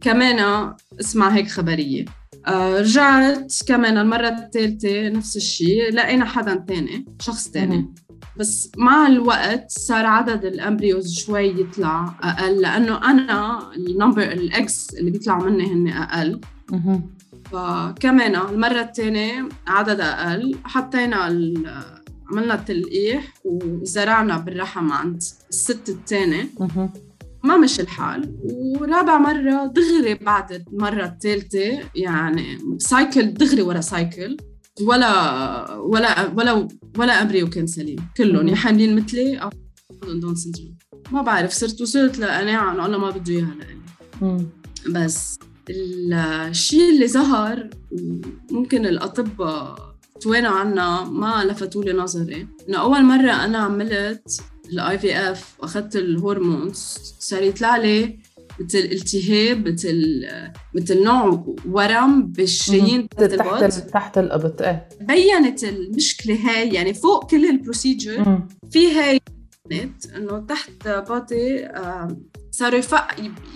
كمان 0.00 0.74
اسمع 1.00 1.28
هيك 1.28 1.48
خبرية. 1.48 2.04
آه 2.46 2.80
رجعت 2.80 3.52
كمان 3.68 3.98
المرة 3.98 4.28
الثالثة 4.28 5.08
نفس 5.08 5.36
الشيء 5.36 5.92
لقينا 5.92 6.24
حدا 6.24 6.54
تاني 6.54 7.06
شخص 7.20 7.48
تاني. 7.48 7.76
مهم. 7.76 7.94
بس 8.38 8.70
مع 8.76 9.06
الوقت 9.06 9.70
صار 9.70 10.06
عدد 10.06 10.44
ال 10.44 10.53
embryos 10.53 11.14
شوي 11.14 11.60
يطلع 11.60 12.14
أقل 12.22 12.60
لأنه 12.60 13.10
أنا 13.10 13.60
ال 13.76 13.83
number 13.83 14.22
of 14.22 14.46
eggs 14.46 14.94
اللي 14.94 15.10
بيطلعوا 15.10 15.50
مني 15.50 15.72
هن 15.72 15.88
أقل. 15.88 16.40
فكمان 17.52 18.36
المرة 18.36 18.80
الثانية 18.80 19.48
عدد 19.66 20.00
أقل 20.00 20.54
حطينا 20.64 21.16
عملنا 22.32 22.54
التلقيح 22.54 23.34
وزرعنا 23.44 24.38
بالرحم 24.38 24.92
عند 24.92 25.22
الست 25.50 25.88
الثانية 25.88 26.48
مهم. 26.60 26.92
ما 27.44 27.56
مشي 27.56 27.82
الحال 27.82 28.36
ورابع 28.42 29.18
مرة 29.18 29.66
دغري 29.66 30.14
بعد 30.14 30.52
المرة 30.52 31.04
الثالثة 31.04 31.78
يعني 31.94 32.58
cycle 32.78 33.34
دغري 33.34 33.62
ورا 33.62 33.80
cycle 33.80 34.36
ولا 34.80 35.72
ولا 35.74 36.32
ولا 36.36 36.68
ولا 36.98 37.22
embryo 37.22 37.46
كان 37.46 37.66
سليم. 37.66 37.96
كلهم 38.16 38.48
يا 38.48 38.56
حاملين 38.56 38.96
مثلي 38.96 39.36
أو 39.36 39.50
عندهم 40.02 40.20
Down 40.20 40.34
syndrome 40.34 40.76
ما 41.12 41.22
بعرف 41.22 41.52
صرت 41.52 41.80
وصلت 41.80 42.18
لقناعه 42.18 42.72
انه 42.72 42.86
الله 42.86 42.98
ما 42.98 43.10
بده 43.10 43.32
إياها 43.32 43.54
لإلي 43.58 44.46
بس 44.88 45.38
الشيء 45.70 46.90
اللي 46.90 47.08
ظهر 47.08 47.70
ممكن 48.50 48.86
الأطباء 48.86 49.96
توانوا 50.20 50.50
عنا 50.50 51.04
ما 51.04 51.44
لفتوا 51.44 51.84
لي 51.84 51.92
نظري 51.92 52.48
إنه 52.68 52.78
أول 52.78 53.04
مرة 53.04 53.30
أنا 53.30 53.58
عملت 53.58 54.40
ال 54.72 54.98
IVF 54.98 55.54
واخذت 55.58 55.96
ال 55.96 56.07
hormones 56.07 56.98
صار 57.18 57.42
يطلع 57.42 57.76
لي 57.76 58.18
مثل 58.60 58.78
التهاب 58.78 59.68
مثل 59.68 60.26
مثل 60.74 61.04
نوع 61.04 61.54
ورم 61.68 62.26
بالشرايين 62.26 63.08
تحت 63.08 63.74
تحت 63.92 64.18
الباط 64.18 64.62
إيه. 64.62 64.88
بينت 65.00 65.64
المشكلة 65.64 66.34
هاي 66.34 66.68
يعني 66.74 66.94
فوق 66.94 67.30
كل 67.30 67.50
ال 67.50 67.59
procedure 67.59 68.42
في 68.70 68.92
هاي 68.92 69.20
إنه 70.16 70.38
تحت 70.38 70.88
باطي 70.88 71.68
صاروا 72.50 72.80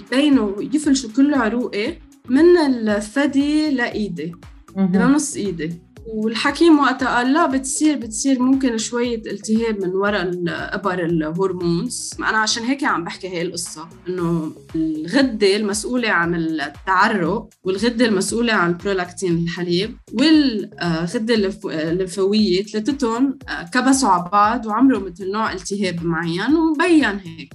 يبينوا 0.00 0.62
يفلشوا 0.62 1.10
كل 1.16 1.34
عروقي 1.34 1.96
من 2.28 2.58
الثدي 2.58 3.70
لإيدي 3.70 4.32
لنص 4.76 5.36
إيدي. 5.36 5.89
والحكيم 6.06 6.78
وقتها 6.78 7.16
قال 7.16 7.32
لا 7.32 7.46
بتصير 7.46 7.96
بتصير 7.96 8.42
ممكن 8.42 8.78
شوية 8.78 9.22
التهاب 9.26 9.84
من 9.84 9.94
وراء 9.94 10.30
أبر 10.48 11.04
الهرمونز. 11.04 12.14
أنا 12.18 12.38
عشان 12.38 12.62
هيك 12.62 12.84
عم 12.84 13.04
بحكي 13.04 13.28
هي 13.28 13.42
القصة 13.42 13.88
إنه 14.08 14.52
الغدة 14.74 15.56
المسؤولة 15.56 16.08
عن 16.10 16.34
التعرق 16.34 17.48
والغدة 17.64 18.04
المسؤولة 18.04 18.52
عن 18.52 18.70
البرولاكتين 18.70 19.38
الحليب 19.38 19.96
والغدة 20.12 21.34
الليمفاوية 21.64 22.62
ثلاثتهم 22.62 23.38
كبسوا 23.72 24.08
على 24.08 24.28
بعض 24.32 24.66
وعملوا 24.66 25.10
مثل 25.10 25.30
نوع 25.30 25.52
التهاب 25.52 26.04
معين 26.04 26.54
ومبين 26.54 27.20
هيك. 27.24 27.52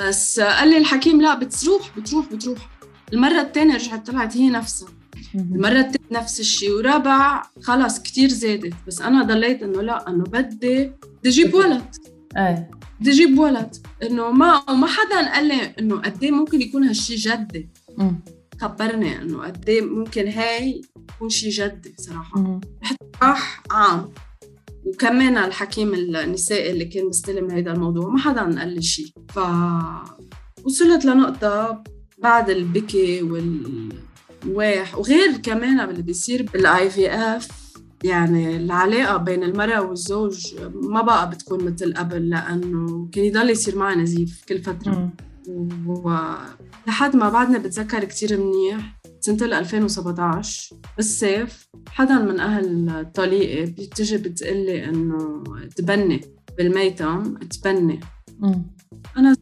بس 0.00 0.40
قال 0.40 0.68
لي 0.68 0.78
الحكيم 0.78 1.20
لا 1.20 1.34
بتروح 1.34 1.98
بتروح 1.98 2.32
بتروح. 2.32 2.70
المرة 3.12 3.40
الثانية 3.40 3.74
رجعت 3.74 4.06
طلعت 4.10 4.36
هي 4.36 4.50
نفسها. 4.50 4.88
المرة 5.36 5.80
الثانية 5.80 5.96
نفس 6.10 6.40
الشيء 6.40 6.72
ورابع 6.72 7.42
خلص 7.62 7.98
كتير 7.98 8.28
زادت. 8.28 8.74
بس 8.86 9.00
أنا 9.00 9.22
ضليت 9.22 9.62
إنه 9.62 9.82
لا 9.82 10.08
إنه 10.08 10.24
بدي 10.24 10.84
بدي 10.84 11.28
أجيب 11.28 11.54
ولد. 11.54 11.84
إيه. 12.36 12.70
بدي 13.00 13.10
أجيب 13.10 13.38
ولد. 13.38 13.76
إنه 14.02 14.30
ما 14.30 14.70
وما 14.70 14.86
حدا 14.86 15.32
قال 15.34 15.48
لي 15.48 15.74
إنه 15.78 15.96
قد 15.96 16.22
إيه 16.22 16.30
ممكن 16.30 16.60
يكون 16.60 16.84
هالشيء 16.84 17.16
جدي. 17.16 17.68
خبرني 18.60 19.22
إنه 19.22 19.42
قد 19.42 19.68
إيه 19.68 19.82
ممكن 19.82 20.28
هاي 20.28 20.82
يكون 21.14 21.28
شيء 21.28 21.50
جدي 21.50 21.94
صراحة. 21.98 22.60
رحت 22.82 22.96
راح 23.22 23.62
عام. 23.70 24.08
وكمان 24.84 25.38
الحكيم 25.38 25.94
النسائي 25.94 26.70
اللي 26.70 26.84
كان 26.84 27.06
مستلم 27.06 27.50
هذا 27.50 27.72
الموضوع 27.72 28.08
ما 28.08 28.18
حدا 28.18 28.40
قال 28.40 28.68
لي 28.68 28.82
شيء. 28.82 29.12
ف 29.28 29.38
وصلت 30.64 31.04
لنقطة 31.04 31.84
بعد 32.18 32.50
البكي 32.50 33.22
وال 33.22 33.92
واح. 34.48 34.98
وغير 34.98 35.36
كمان 35.36 35.80
اللي 35.80 36.02
بيصير 36.02 36.42
بالآي 36.52 36.90
في 36.90 37.10
إف 37.10 37.48
يعني 38.04 38.56
العلاقة 38.56 39.16
بين 39.16 39.42
المرأة 39.42 39.82
والزوج 39.82 40.54
ما 40.74 41.02
بقى 41.02 41.30
بتكون 41.30 41.64
مثل 41.64 41.94
قبل 41.94 42.30
لأنه 42.30 43.08
كان 43.12 43.24
يضل 43.24 43.50
يصير 43.50 43.78
معي 43.78 43.96
نزيف 43.96 44.44
كل 44.48 44.62
فترة. 44.62 45.10
لحد 46.86 47.16
ما 47.16 47.28
بعدني 47.28 47.58
بتذكر 47.58 48.04
كتير 48.04 48.40
منيح 48.40 48.98
سنة 49.20 49.58
2017 49.58 50.76
بالصيف 50.96 51.68
حدا 51.88 52.18
من 52.18 52.40
أهل 52.40 53.06
طليقي 53.14 53.64
بتجي 53.64 54.16
بتقلي 54.18 54.84
إنه 54.84 55.44
تبني 55.76 56.20
بالميتم 56.58 57.36
تبني. 57.36 58.00
أنا 59.16 59.36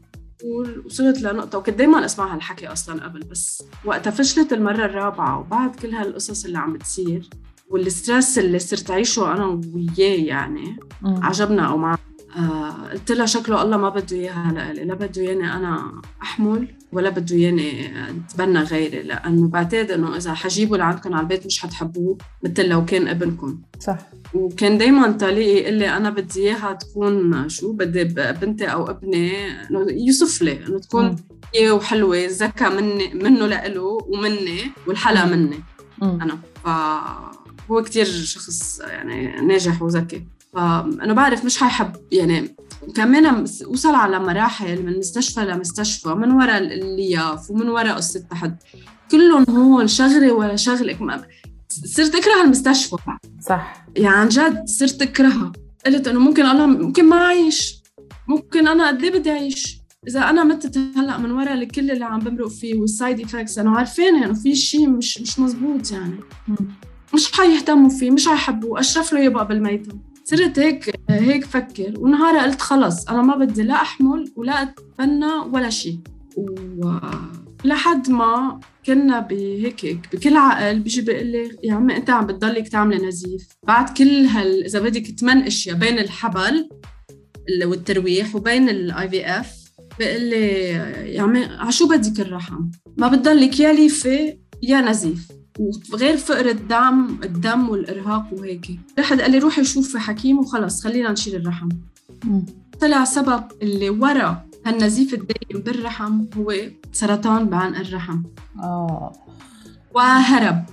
وصلت 0.87 1.23
لنقطة 1.23 1.59
وكنت 1.59 1.79
دايما 1.79 2.05
اسمع 2.05 2.35
هالحكي 2.35 2.67
أصلا 2.69 3.05
قبل 3.05 3.21
بس 3.21 3.63
وقتها 3.85 4.11
فشلت 4.11 4.53
المرة 4.53 4.85
الرابعة 4.85 5.41
وبعد 5.41 5.77
كل 5.77 5.95
هالقصص 5.95 6.45
اللي 6.45 6.59
عم 6.59 6.73
بتصير 6.73 7.29
والستريس 7.71 8.39
اللي 8.39 8.59
صرت 8.59 8.91
أعيشه 8.91 9.33
أنا 9.33 9.47
وياه 9.75 10.25
يعني 10.25 10.77
مم. 11.03 11.25
عجبنا 11.25 11.67
أو 11.67 11.77
ما 11.77 11.99
آه 12.37 12.89
قلت 12.93 13.13
لها 13.13 13.27
شكله 13.27 13.63
الله 13.63 13.77
ما 13.77 13.89
بده 13.89 14.17
إياها 14.17 14.53
لإلي 14.53 14.85
لا 14.85 14.95
بده 14.95 15.23
إياني 15.23 15.53
أنا 15.53 16.03
أحمل 16.23 16.69
ولا 16.95 17.11
بده 17.11 17.37
اياني 17.37 17.93
اتبنى 18.11 18.59
غيري 18.59 19.03
لأنه 19.03 19.49
بعتقد 19.49 19.91
إنه 19.91 20.17
إذا 20.17 20.35
حجيبه 20.35 20.77
لعندكم 20.77 21.15
على 21.15 21.23
البيت 21.23 21.47
مش 21.47 21.61
حتحبوه 21.61 22.19
مثل 22.43 22.69
لو 22.69 22.85
كان 22.85 23.09
ابنكم. 23.09 23.59
صح. 23.81 23.99
وكان 24.35 24.79
دايما 24.79 25.13
طليقي 25.13 25.63
يقول 25.63 25.75
لي 25.75 25.97
أنا 25.97 26.11
بدي 26.11 26.41
إياها 26.41 26.73
تكون 26.73 27.49
شو؟ 27.49 27.73
بدي 27.73 28.05
بنتي 28.15 28.67
أو 28.67 28.91
ابني 28.91 29.47
إنه 29.71 29.87
يوصف 29.91 30.43
لي 30.43 30.67
إنه 30.67 30.79
تكون 30.79 31.17
هي 31.55 31.71
وحلوة 31.71 32.25
الزكاه 32.25 32.69
مني 32.69 33.15
منه 33.15 33.47
لإله 33.47 33.83
ومني 33.83 34.61
والحلا 34.87 35.25
مني. 35.25 35.61
مم. 36.03 36.21
أنا. 36.21 36.39
فهو 36.65 37.83
كتير 37.83 38.05
شخص 38.05 38.81
يعني 38.81 39.41
ناجح 39.41 39.83
وذكي. 39.83 40.25
فأنا 40.53 41.13
بعرف 41.13 41.45
مش 41.45 41.59
حيحب 41.59 41.97
يعني 42.13 42.57
كمان 42.95 43.45
وصل 43.67 43.95
على 43.95 44.19
مراحل 44.19 44.83
من 44.87 44.99
مستشفى 44.99 45.41
لمستشفى 45.41 46.09
من 46.09 46.31
وراء 46.31 46.59
ال 46.59 46.82
IVF 46.82 47.51
ومن 47.51 47.69
وراء 47.69 47.97
قصة 47.97 48.21
تحت 48.31 48.53
كلهم 49.11 49.45
هون 49.51 49.87
شغلة 49.89 50.33
ولا 50.33 50.57
شغلة 50.57 51.25
صرت 51.69 52.15
أكره 52.15 52.43
المستشفى 52.45 52.97
صح. 53.49 53.87
يعني 53.97 54.17
عن 54.17 54.29
جد 54.29 54.65
صرت 54.67 55.03
أكرهها. 55.03 55.53
قلت 55.87 56.09
إنه 56.09 56.21
ممكن 56.21 56.47
الله 56.47 56.67
ممكن 56.67 57.05
ما 57.05 57.17
أعيش. 57.17 57.83
ممكن 58.29 58.69
أنا 58.69 58.89
قد 58.89 59.05
إيه 59.05 59.13
بدي 59.13 59.31
أعيش؟ 59.31 59.79
إذا 60.09 60.31
أنا 60.31 60.45
متت 60.45 60.79
هلأ 60.97 61.19
من 61.19 61.31
وراء 61.31 61.65
كل 61.65 61.91
اللي 61.91 62.05
عم 62.05 62.19
بمرق 62.19 62.49
فيه 62.49 62.75
وال 62.81 62.94
side 62.94 63.21
effects 63.21 63.59
أنا 63.59 63.71
عارفين 63.71 64.17
إنه 64.17 64.35
في 64.35 64.55
شيء 64.55 64.89
مش 64.91 65.19
مش 65.21 65.39
مزبوط 65.39 65.91
يعني. 65.93 66.15
مش 67.15 67.33
حيهتموا 67.33 67.91
فيه 67.91 68.11
مش 68.11 68.29
حيحبوه 68.29 68.81
أشرف 68.81 69.13
لي 69.13 69.21
يبقى 69.21 69.49
بالميتم 69.49 69.99
صرت 70.25 70.59
هيك 70.59 71.01
هيك 71.11 71.45
فكر. 71.45 71.95
ونهارها 71.99 72.43
قلت 72.43 72.61
خلص 72.61 73.09
أنا 73.09 73.23
ما 73.23 73.37
بدي 73.37 73.63
لا 73.63 73.75
أحمل 73.75 74.33
ولا 74.37 74.63
اتبنى 74.63 75.33
ولا 75.53 75.71
شيء 75.71 75.99
ولحد 77.65 78.11
ما 78.11 78.61
كنا 78.87 79.21
بهيك 79.21 79.99
بكل 80.13 80.37
عقل 80.37 80.79
بيجي 80.79 81.01
بيقول 81.01 81.27
لي 81.27 81.57
يا 81.65 81.75
عمي 81.75 81.97
أنت 81.97 82.11
عم 82.11 82.27
بتضلك 82.27 82.69
تعملي 82.69 83.07
نزيف. 83.07 83.49
بعد 83.67 83.99
كل 83.99 84.27
هال 84.27 84.65
إذا 84.65 84.81
بدك 84.81 85.07
ثمان 85.21 85.39
أشياء 85.39 85.77
بين 85.77 85.99
الحبل 85.99 86.69
والترويح 87.65 88.35
وبين 88.35 88.69
ال 88.69 89.09
IVF 89.09 89.53
بيقول 89.99 90.23
لي 90.23 90.59
يا 91.15 91.23
عمي 91.23 91.45
عا 91.45 91.56
شو 91.56 91.89
بدك 91.89 92.21
الرحم؟ 92.21 92.71
ما 92.97 93.09
بتضلك 93.09 93.61
يا 93.61 93.73
ليفة 93.73 94.39
يا 94.63 94.81
نزيف. 94.81 95.29
وغير 95.59 96.17
فقر 96.17 96.51
الدم 96.51 97.19
الدم 97.25 97.69
والإرهاق 97.69 98.27
وهيك. 98.33 98.81
رحت 98.99 99.21
قال 99.21 99.31
لي 99.31 99.39
روحي 99.39 99.65
شوفي 99.65 99.99
حكيم 99.99 100.39
وخلص 100.39 100.85
خلينا 100.85 101.13
نشيل 101.13 101.37
الرحم. 101.37 101.69
طلع 102.81 103.05
سبب 103.05 103.45
اللي 103.63 103.91
ورا 103.91 104.47
هالنزيف 104.67 105.15
الدائم 105.15 105.61
بالرحم 105.61 106.25
هو 106.37 106.55
سرطان 106.93 107.45
بعنق 107.47 107.79
الرحم. 107.79 108.23
آه. 108.63 109.13
وهرب. 109.95 110.65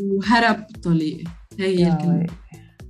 وهرب 0.00 0.66
طليقي 0.82 1.24
هي 1.58 1.92
الكلمة 1.92 2.26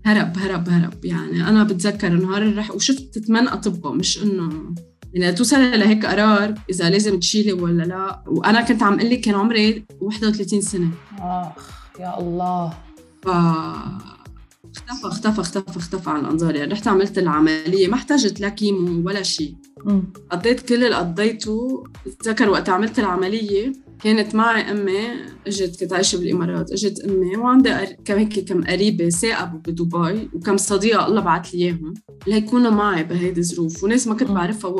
هرب 0.05 0.38
هرب 0.38 0.68
هرب. 0.68 1.05
يعني 1.05 1.49
أنا 1.49 1.64
بتذكر 1.64 2.09
نهار 2.09 2.42
الرح 2.42 2.70
وشفت 2.70 3.18
ثمان 3.18 3.49
أطباء 3.49 3.92
مش 3.92 4.22
إنه 4.22 4.75
يعني 5.17 5.33
توصل 5.33 5.57
لهيك 5.57 6.07
قرار 6.07 6.55
إذا 6.71 6.91
لازم 6.91 7.19
تشيلي 7.19 7.53
ولا 7.53 7.83
لا. 7.83 8.23
وأنا 8.27 8.61
كنت 8.63 8.83
عم 8.83 8.95
أقول 8.95 9.11
لك 9.11 9.21
كان 9.21 9.35
عمري 9.35 9.85
31 10.01 10.61
سنة. 10.61 10.89
آخ 11.19 11.71
يا 12.01 12.21
الله. 12.21 12.73
ف 13.23 13.29
اختفى 14.77 15.07
اختفى 15.07 15.41
اختفى 15.41 15.77
اختفى 15.77 16.11
عن 16.11 16.21
الانظار 16.21 16.55
يعني 16.55 16.73
رحت 16.73 16.89
عملت 16.89 17.19
العملية 17.19 17.89
ما 17.89 17.95
احتاجت 17.95 18.41
لا 18.41 18.49
كيمو 18.49 19.09
ولا 19.09 19.23
شيء. 19.23 19.55
قضيت 20.31 20.61
كل 20.61 20.85
اللي 20.85 20.97
قضيته. 20.97 21.85
بتذكر 22.07 22.51
وقت 22.51 22.69
عملت 22.69 22.99
العملية 22.99 23.73
كانت 24.03 24.35
معي 24.35 24.71
أمي 24.71 24.99
إجت 25.47 25.81
كنت 25.81 25.93
عايشة 25.93 26.19
بالإمارات 26.19 26.73
إجت 26.73 27.01
أمي 27.01 27.37
وعندي 27.37 27.71
كم 28.05 28.15
هيك 28.15 28.49
كم 28.49 28.65
قريبة 28.65 29.09
ثاقبوا 29.09 29.59
بدبي 29.59 30.29
وكم 30.35 30.57
صديقة 30.57 31.07
الله 31.07 31.21
بعث 31.21 31.55
لي 31.55 31.63
إياهم 31.63 31.95
ليكونوا 32.27 32.71
معي 32.71 33.05
بهيدي 33.05 33.41
الظروف. 33.41 33.85
وناس 33.85 34.07
ما 34.07 34.15
كنت 34.15 34.31
بعرفها 34.31 34.71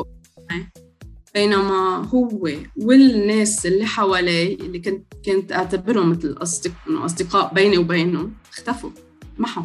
بينما 1.33 2.05
هو 2.13 2.49
والناس 2.77 3.65
اللي 3.65 3.85
حوالي 3.85 4.53
اللي 4.53 4.79
كنت 4.79 5.03
كنت 5.25 5.51
أعتبرهم 5.51 6.09
مثل 6.09 6.35
اصدقاء 6.37 7.05
أصدقاء 7.05 7.53
بيني 7.53 7.77
وبينهم 7.77 8.33
اختفوا. 8.53 8.89
محوا 9.37 9.63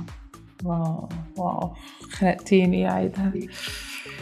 واو 0.65 1.09
واو. 1.37 1.73
خنقتيني 2.13 2.81
يا 2.81 2.91
عيدها 2.91 3.33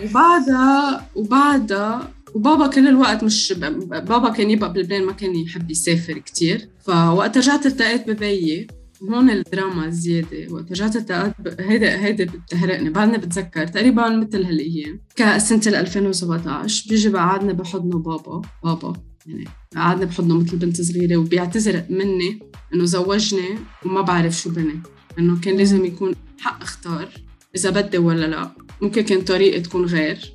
وبعدها 0.05 1.07
وبعدها 1.17 2.11
وبابا 2.35 2.67
كل 2.67 2.89
الوقت 2.89 3.25
مش 3.25 3.53
بابا 3.87 4.31
كان 4.31 4.51
يبقى 4.51 4.73
بلبنان 4.73 5.05
ما 5.05 5.13
كان 5.13 5.37
يحب 5.37 5.71
يسافر 5.71 6.19
كتير. 6.19 6.69
فوقت 6.81 7.39
رجعت 7.39 7.67
التقيت 7.67 8.11
ببيي. 8.11 8.67
هون 9.03 9.31
الدراما 9.31 9.91
زيادة 9.91 10.53
وقت 10.55 10.71
رجعت 10.71 10.97
التقيت 10.97 11.61
هيدا 11.61 12.05
هيدا 12.05 12.25
بتهرقني. 12.25 12.91
بعدني 12.91 13.19
بتذكر 13.19 13.67
تقريبا 13.67 14.09
مثل 14.09 14.45
هالأيام. 14.45 15.01
كسنة 15.17 15.81
2017 15.81 16.89
بيجي 16.89 17.09
بعدنا 17.09 17.53
بحضنه 17.53 17.99
بابا 17.99 18.43
بابا 18.65 18.93
يعني 19.27 19.45
قعدنا 19.77 20.05
بحضنه 20.05 20.39
مثل 20.39 20.57
بنت 20.57 20.81
صغيرة 20.81 21.17
وبيعتذر 21.17 21.85
مني 21.91 22.39
إنه 22.75 22.85
زوجني 22.85 23.59
وما 23.85 24.01
بعرف 24.01 24.41
شو 24.41 24.51
بني. 24.51 24.81
إنه 25.19 25.41
كان 25.41 25.57
لازم 25.57 25.85
يكون 25.85 26.15
حق 26.39 26.63
أختار 26.63 27.09
إذا 27.57 27.71
بدي 27.71 27.99
ولا 27.99 28.27
لا. 28.27 28.51
ممكن 28.83 29.03
كان 29.03 29.21
طريقة 29.21 29.63
تكون 29.63 29.85
غير. 29.85 30.35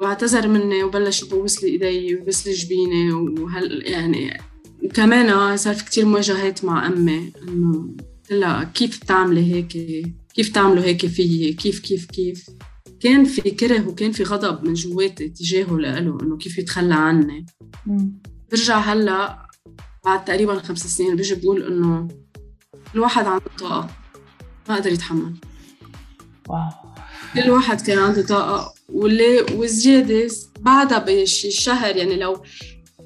واعتذر 0.00 0.48
مني 0.48 0.84
وبلش 0.84 1.22
يبوس 1.22 1.64
لي 1.64 1.68
إيدي 1.68 2.14
ويبوس 2.14 2.46
لي 2.46 2.52
جبيني 2.52 3.12
وهل 3.12 3.82
يعني 3.86 4.40
وكمان 4.84 5.56
صار 5.56 5.74
في 5.74 5.84
كتير 5.84 6.04
مواجهات 6.04 6.64
مع 6.64 6.86
أمي 6.86 7.32
إنه 7.48 7.96
لها 8.30 8.64
كيف 8.64 9.00
بتعملي 9.00 9.54
هيك؟ 9.54 9.68
كيف 10.34 10.48
تعملوا 10.48 10.84
هيك 10.84 11.06
فيي 11.06 11.52
كيف 11.52 11.80
كيف 11.80 12.06
كيف؟ 12.06 12.46
كان 13.00 13.24
في 13.24 13.50
كره 13.50 13.88
وكان 13.88 14.12
في 14.12 14.22
غضب 14.22 14.64
من 14.64 14.74
جواتي 14.74 15.28
تجاهه 15.28 15.78
لإله 15.78 16.18
إنه 16.22 16.36
كيف 16.36 16.58
يتخلى 16.58 16.94
عني. 16.94 17.46
برجع 18.50 18.78
هلأ 18.78 19.46
بعد 20.04 20.24
تقريبا 20.24 20.58
خمس 20.58 20.86
سنين 20.96 21.16
بيجي 21.16 21.34
بقول 21.34 21.62
إنه 21.62 22.08
الواحد 22.94 23.26
عنده 23.26 23.44
طاقة 23.58 23.90
ما 24.68 24.76
قدر 24.76 24.92
يتحمل. 24.92 25.34
واو. 26.48 26.70
كل 27.34 27.50
واحد 27.50 27.80
كان 27.80 27.98
عنده 27.98 28.22
طاقة 28.22 28.74
واللي 28.88 29.46
وزيادة 29.54 30.28
بعدها 30.60 30.98
بشي 30.98 31.50
شهر 31.50 31.96
يعني 31.96 32.16
لو 32.16 32.42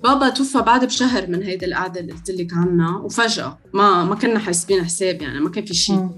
بابا 0.07 0.29
توفى 0.29 0.59
بعد 0.59 0.85
بشهر 0.85 1.27
من 1.31 1.43
هيدي 1.43 1.67
القعدة 1.67 2.01
اللي 2.01 2.13
قلت 2.13 2.31
لك 2.31 2.53
عنها 2.53 2.97
وفجأة. 2.97 3.59
ما 3.75 4.05
ما 4.05 4.15
كنا 4.15 4.39
حاسبين 4.39 4.85
حساب 4.85 5.23
يعني 5.23 5.41
ما 5.41 5.51
كان 5.51 5.65
في 5.65 5.75
شيء. 5.75 6.09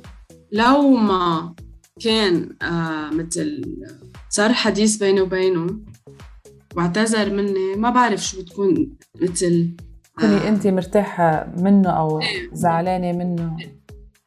لو 0.53 0.90
ما 0.90 1.55
كان 2.01 2.57
آه 2.62 3.11
مثل 3.11 3.62
صار 4.31 4.53
حديث 4.53 4.96
بيني 4.96 5.20
وبينه 5.20 5.81
واعتذر 6.77 7.31
مني 7.35 7.74
ما 7.77 7.90
بعرف 7.90 8.24
شو 8.24 8.42
بتكون 8.42 8.96
مثل 9.22 9.77
كوني 10.20 10.37
آه 10.37 10.48
انت 10.48 10.66
مرتاحة 10.66 11.53
منه 11.59 11.90
أو 11.90 12.20
إيه. 12.20 12.51
زعلانة 12.53 13.12
منه؟ 13.12 13.57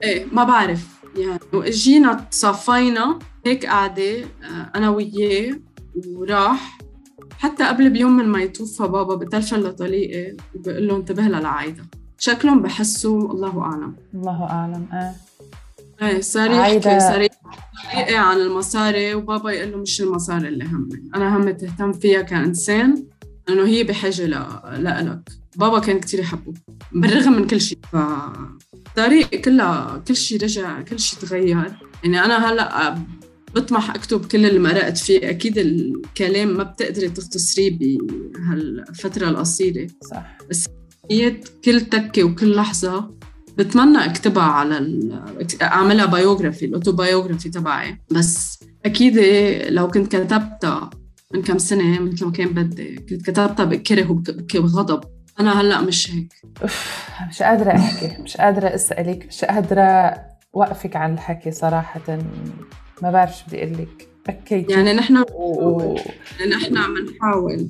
إيه 0.03 0.25
ما 0.31 0.43
بعرف 0.43 0.87
يعني. 1.17 1.39
وإجينا 1.53 2.13
تصافينا 2.13 3.19
هيك 3.45 3.65
قاعدة 3.65 4.19
آه، 4.21 4.71
أنا 4.75 4.89
وياه 4.89 5.59
وراح. 6.07 6.77
حتى 7.41 7.63
قبل 7.63 7.89
بيوم 7.89 8.17
من 8.17 8.25
ما 8.25 8.41
يتوفى 8.41 8.83
بابا 8.83 9.15
بتلفن 9.15 9.59
لطليقي 9.59 10.37
وبقول 10.55 10.87
له 10.87 10.95
انتبه 10.95 11.23
لها 11.23 11.41
لعايدة 11.41 11.83
شكلهم 12.17 12.61
بحسوا 12.61 13.33
الله 13.33 13.61
أعلم. 13.61 13.95
الله 14.13 14.43
أعلم 14.43 14.87
آه. 14.93 15.15
إيه 16.01 16.21
صار 16.21 16.51
يحكي 16.51 16.99
صار 16.99 17.21
يحكي 17.21 18.15
عن 18.15 18.37
المصاري 18.37 19.13
وبابا 19.13 19.51
يقول 19.51 19.71
له 19.71 19.77
مش 19.77 20.01
المصاري 20.01 20.47
اللي 20.47 20.65
همي. 20.65 21.09
أنا 21.15 21.37
همي 21.37 21.53
تهتم 21.53 21.93
فيها 21.93 22.21
كإنسان 22.21 23.03
إنه 23.49 23.65
هي 23.65 23.83
بحاجة 23.83 24.25
لإلك. 24.77 25.29
بابا 25.55 25.79
كان 25.79 25.99
كتير 25.99 26.19
يحبه 26.19 26.53
بالرغم 26.91 27.33
من 27.33 27.47
كل 27.47 27.61
شيء. 27.61 27.77
ف 27.91 27.97
طريق 28.95 29.29
كلها 29.29 30.03
كل 30.07 30.15
شيء 30.15 30.43
رجع 30.43 30.81
كل 30.81 30.99
شيء 30.99 31.19
تغير. 31.19 31.73
يعني 32.03 32.25
أنا 32.25 32.51
هلأ 32.51 32.95
بطمح 33.55 33.89
أكتب 33.89 34.25
كل 34.25 34.45
اللي 34.45 34.59
مرقت 34.59 34.97
فيه. 34.97 35.29
أكيد 35.29 35.57
الكلام 35.57 36.57
ما 36.57 36.63
بتقدري 36.63 37.09
تختصريه 37.09 37.77
بهالفترة 37.77 39.29
القصيرة. 39.29 39.87
صح. 40.11 40.37
بس 40.49 40.67
كل 41.65 41.81
تكة 41.81 42.23
وكل 42.23 42.55
لحظة 42.55 43.09
بتمنى 43.57 44.05
أكتبها 44.05 44.43
على 44.43 44.77
ال... 44.77 45.21
أعملها 45.61 46.05
biography 46.05 46.65
ال 46.65 46.71
autobiography 46.71 47.49
تبعي. 47.49 48.01
بس 48.11 48.59
أكيد 48.85 49.19
لو 49.69 49.87
كنت 49.87 50.15
كتبتها 50.15 50.89
من 51.33 51.41
كم 51.41 51.57
سنة 51.57 51.99
مثل 51.99 52.25
ما 52.25 52.31
كان 52.31 52.47
بدي 52.47 52.95
كنت 52.95 53.21
كتبتها 53.29 53.65
بكره 53.65 54.11
وبغضب. 54.11 55.03
أنا 55.39 55.61
هلأ 55.61 55.81
مش 55.81 56.11
هيك. 56.11 56.33
مش 57.29 57.41
قادرة 57.41 57.71
أحكي 57.71 58.21
مش 58.21 58.37
قادرة 58.37 58.75
أسألك 58.75 59.25
مش 59.25 59.45
قادرة 59.45 60.15
وقفك 60.53 60.95
عن 60.95 61.13
الحكي 61.13 61.51
صراحة. 61.51 62.19
ما 63.01 63.11
بعرف 63.11 63.37
شو 63.37 63.43
بدي 63.47 63.63
أقول 63.63 63.73
لك. 63.73 64.07
بكيت. 64.27 64.69
يعني 64.69 64.93
نحن 64.93 65.23
و... 65.33 65.95
نحن 66.49 66.77
عم 66.77 66.97
نحاول. 66.97 67.69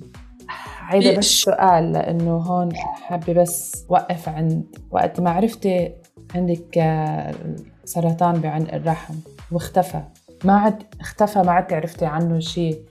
هيدا 0.87 1.17
بس 1.17 1.25
سؤال 1.25 1.91
لأنه 1.93 2.37
هون 2.37 2.75
حابة 2.75 3.33
بس 3.33 3.85
وقف 3.89 4.29
عند 4.29 4.63
وقت 4.91 5.19
ما 5.19 5.29
عرفتي 5.29 5.91
عندك 6.35 6.77
آه، 6.77 7.35
سرطان 7.85 8.41
بعنق 8.41 8.73
الرحم 8.73 9.13
واختفى. 9.51 10.03
ما 10.43 10.53
عاد 10.53 10.83
اختفى 10.99 11.39
ما 11.39 11.51
عاد 11.51 11.73
عرفتي 11.73 12.05
عنه 12.05 12.39
شيء 12.39 12.81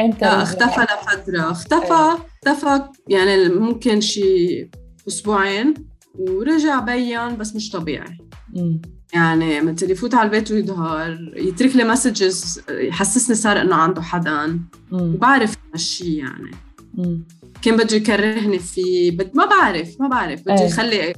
إمتى 0.00 0.24
اختفى 0.24 0.80
لفترة. 0.80 1.50
اختفى 1.50 1.92
إيه. 1.92 2.18
اختفى 2.48 2.82
يعني 3.08 3.48
ممكن 3.48 4.00
شي 4.00 4.70
أسبوعين 5.08 5.74
ورجع 6.18 6.80
بين 6.80 7.36
بس 7.36 7.56
مش 7.56 7.70
طبيعي. 7.70 8.18
مم. 8.54 8.82
يعني 9.12 9.60
مثل 9.60 9.90
يفوت 9.90 10.14
على 10.14 10.26
البيت 10.26 10.50
ويظهر 10.50 11.32
يترك 11.36 11.76
لي 11.76 11.84
مسجز 11.84 12.62
يحسسني 12.70 13.36
صار 13.36 13.60
إنه 13.60 13.74
عنده 13.74 14.02
حدا 14.02 14.60
وبعرف 14.92 15.56
هالشيء 15.72 16.18
يعني. 16.18 16.50
مم. 16.94 17.24
كان 17.62 17.76
بده 17.76 17.96
يكرهني 17.96 18.58
فيه 18.58 19.10
بد... 19.10 19.30
ما 19.34 19.46
بعرف 19.46 20.00
ما 20.00 20.08
بعرف. 20.08 20.42
بده 20.42 20.54
إيه. 20.54 20.66
يخلي 20.66 21.14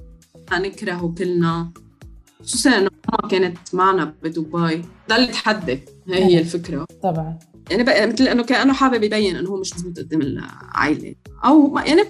نكرهه 0.52 1.14
كلنا. 1.18 1.72
خصوصا 2.42 2.70
إنه 2.70 2.90
ماما 3.12 3.28
كانت 3.30 3.58
معنا 3.72 4.14
بدبي. 4.22 4.82
ضل 5.10 5.22
يتحدى 5.22 5.72
هي 6.08 6.24
هي 6.24 6.28
إيه. 6.28 6.38
الفكرة. 6.38 6.86
طبعا. 7.02 7.38
يعني 7.70 7.82
بقى 7.82 8.06
مثل 8.06 8.28
إنه 8.28 8.42
كانه 8.42 8.72
حابب 8.72 9.02
يبين 9.02 9.36
إنه 9.36 9.48
هو 9.50 9.60
مش 9.60 9.74
مزبوط 9.74 9.98
قدام 9.98 10.20
العائلة. 10.20 11.14
أو 11.44 11.70
ما 11.70 11.84
يعني 11.84 12.02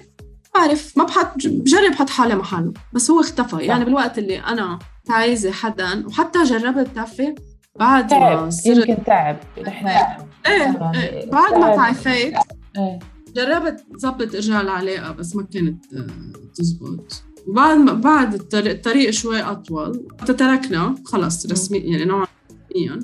بعرف 0.55 0.97
ما 0.97 1.03
بحط 1.03 1.33
بجرب 1.45 1.93
حط 1.93 2.09
حالي 2.09 2.35
محله 2.35 2.73
بس 2.93 3.11
هو 3.11 3.19
اختفى. 3.19 3.57
يعني 3.65 3.85
بالوقت 3.85 4.17
اللي 4.17 4.39
أنا 4.39 4.79
عايزه 5.11 5.51
حدا 5.51 6.07
وحتى 6.07 6.43
جربت 6.43 6.87
تعرفي 6.95 7.35
بعد 7.79 8.07
تعب 8.07 8.43
ما 8.43 8.49
صرت 8.49 8.89
يمكن 8.89 9.03
تعب. 9.03 9.37
نحن 9.67 9.87
إيه, 9.87 10.27
إيه 10.47 11.31
بعد 11.31 11.53
ما 11.53 11.75
تعافيت 11.75 12.33
إيه. 12.77 12.99
جربت 13.35 13.85
ظبط 13.97 14.35
ارجع 14.35 14.61
العلاقة 14.61 15.11
بس 15.11 15.35
ما 15.35 15.43
كانت 15.53 15.85
آه، 15.93 16.07
تزبط. 16.55 17.23
وبعد 17.47 17.77
ما 17.77 17.93
بعد 17.93 18.33
الطريق, 18.33 18.73
الطريق 18.73 19.09
شوي 19.09 19.41
أطول 19.41 20.07
تركنا 20.27 20.95
خلص 21.05 21.45
رسميا 21.45 21.81
يعني 21.81 22.05
نوعا 22.05 22.27
رسميا 22.71 22.99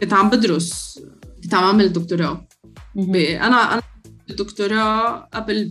كنت 0.00 0.12
عم 0.12 0.30
بدرس 0.30 1.00
كنت 1.42 1.54
عم 1.54 1.64
أعمل 1.64 1.92
دكتوراه. 1.92 2.46
أنا 2.96 3.74
أنا 3.74 3.82
الدكتوراه 4.30 5.28
قبل 5.34 5.70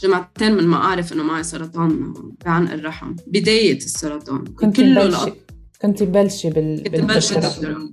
بجمعتين 0.00 0.52
من 0.56 0.66
ما 0.66 0.76
أعرف 0.76 1.12
إنه 1.12 1.22
معي 1.22 1.42
سرطان 1.42 2.14
بعنق 2.44 2.72
الرحم 2.72 3.14
بداية 3.26 3.76
السرطان. 3.76 4.44
كنت 4.44 4.76
كله 4.76 5.32
كنت 5.82 6.02
بلشي 6.02 6.50
بال 6.50 6.82
كنت 6.82 7.04
بلشي 7.04 7.34
الدكتوراه 7.34 7.88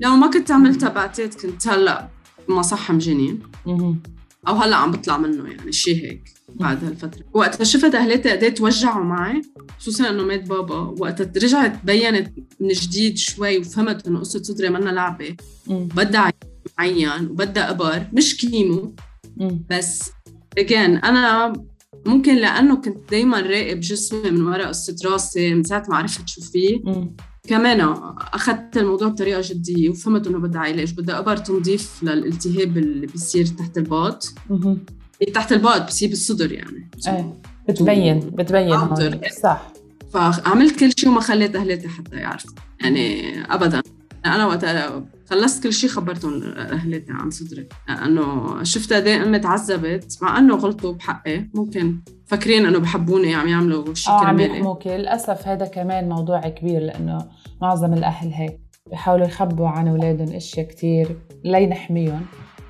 لو 0.00 0.16
ما 0.16 0.30
كنت 0.30 0.50
عملتها 0.50 0.88
بعتقد 0.88 1.34
كنت 1.34 1.68
هلأ 1.68 2.08
مصحم 2.48 2.98
جنين. 2.98 3.38
أو 4.48 4.54
هلأ 4.54 4.76
عم 4.76 4.90
بطلع 4.90 5.18
منه 5.18 5.50
يعني 5.50 5.72
شيء 5.72 6.04
هيك 6.04 6.34
بعد 6.48 6.84
هالفترة. 6.84 7.24
وقت 7.32 7.62
شفت 7.62 7.94
أهلاتي 7.94 8.30
قد 8.30 8.54
توجعوا 8.54 9.04
معي 9.04 9.42
خصوصا 9.78 10.10
إنه 10.10 10.22
مات 10.22 10.48
بابا. 10.48 10.94
وقت 10.98 11.38
رجعت 11.44 11.84
بينت 11.84 12.32
من 12.60 12.68
جديد 12.68 13.18
شوي 13.18 13.58
وفهمت 13.58 14.06
إنه 14.06 14.18
قصة 14.18 14.42
صدري 14.42 14.68
منا 14.68 14.90
لعبة. 14.90 15.36
بدها 15.68 16.32
معين 16.78 17.26
وبدها 17.30 17.70
أبر 17.70 18.06
مش 18.12 18.36
كيمو 18.36 18.94
بس 19.70 20.10
اجين 20.58 20.96
أنا 20.96 21.52
ممكن 22.06 22.36
لأنه 22.36 22.76
كنت 22.76 23.10
دائما 23.10 23.40
راقب 23.40 23.80
جسمي 23.80 24.30
من 24.30 24.42
وراء 24.42 24.68
قصه 24.68 24.96
راسي 25.04 25.54
من 25.54 25.64
ساعة 25.64 25.84
ما 25.88 25.96
عرفت 25.96 26.28
شو 26.28 26.40
فيه. 26.40 26.80
كمان 27.48 27.80
أخذت 28.34 28.76
الموضوع 28.76 29.08
بطريقة 29.08 29.40
جدية 29.44 29.88
وفهمت 29.88 30.26
إنه 30.26 30.38
بدها 30.38 30.60
علاج 30.60 30.94
بدها 30.94 31.18
أبر 31.18 31.36
تنظيف 31.36 32.02
للالتهاب 32.02 32.78
اللي 32.78 33.06
بيصير 33.06 33.46
تحت 33.46 33.78
الباط. 33.78 34.32
تحت 35.34 35.52
الباط 35.52 35.86
بصير 35.86 36.08
بالصدر 36.08 36.52
يعني. 36.52 36.90
إيه. 37.08 37.40
بتبين 37.68 38.20
بتبين 38.20 38.78
صح. 39.42 39.72
فعملت 40.12 40.80
كل 40.80 40.90
شيء 40.98 41.08
وما 41.08 41.20
خليت 41.20 41.56
أهلاتي 41.56 41.88
حتى 41.88 42.16
يعرفوا. 42.16 42.50
يعني 42.80 43.34
ابدا. 43.54 43.82
أنا 44.26 44.46
وقت 44.46 44.66
خلصت 45.30 45.62
كل 45.62 45.72
شيء 45.72 45.90
خبرتهم 45.90 46.42
اهلتي 46.56 47.12
عن 47.12 47.30
صدري 47.30 47.68
لأنه 47.88 48.62
شفت 48.62 48.92
قد 48.92 49.06
أمي 49.06 49.38
تعذبت 49.38 50.18
مع 50.22 50.38
إنه 50.38 50.56
غلطوا 50.56 50.92
بحقي. 50.92 51.46
ممكن 51.54 51.98
فاكرين 52.26 52.66
إنه 52.66 52.78
بحبوني 52.78 53.34
عم 53.34 53.48
يعملوا 53.48 53.94
شيء 53.94 54.12
آه 54.12 54.24
عم 54.24 54.40
للأسف 54.86 55.48
هذا 55.48 55.66
كمان 55.66 56.08
موضوع 56.08 56.40
كبير 56.40 56.82
لأنه 56.82 57.18
معظم 57.62 57.92
الأهل 57.92 58.32
هيك 58.32 58.60
بيحاولوا 58.90 59.26
يخبوا 59.26 59.68
عن 59.68 59.88
أولادهم 59.88 60.36
إشياء 60.36 60.66
كثير 60.66 61.18
لينحميهم 61.44 62.26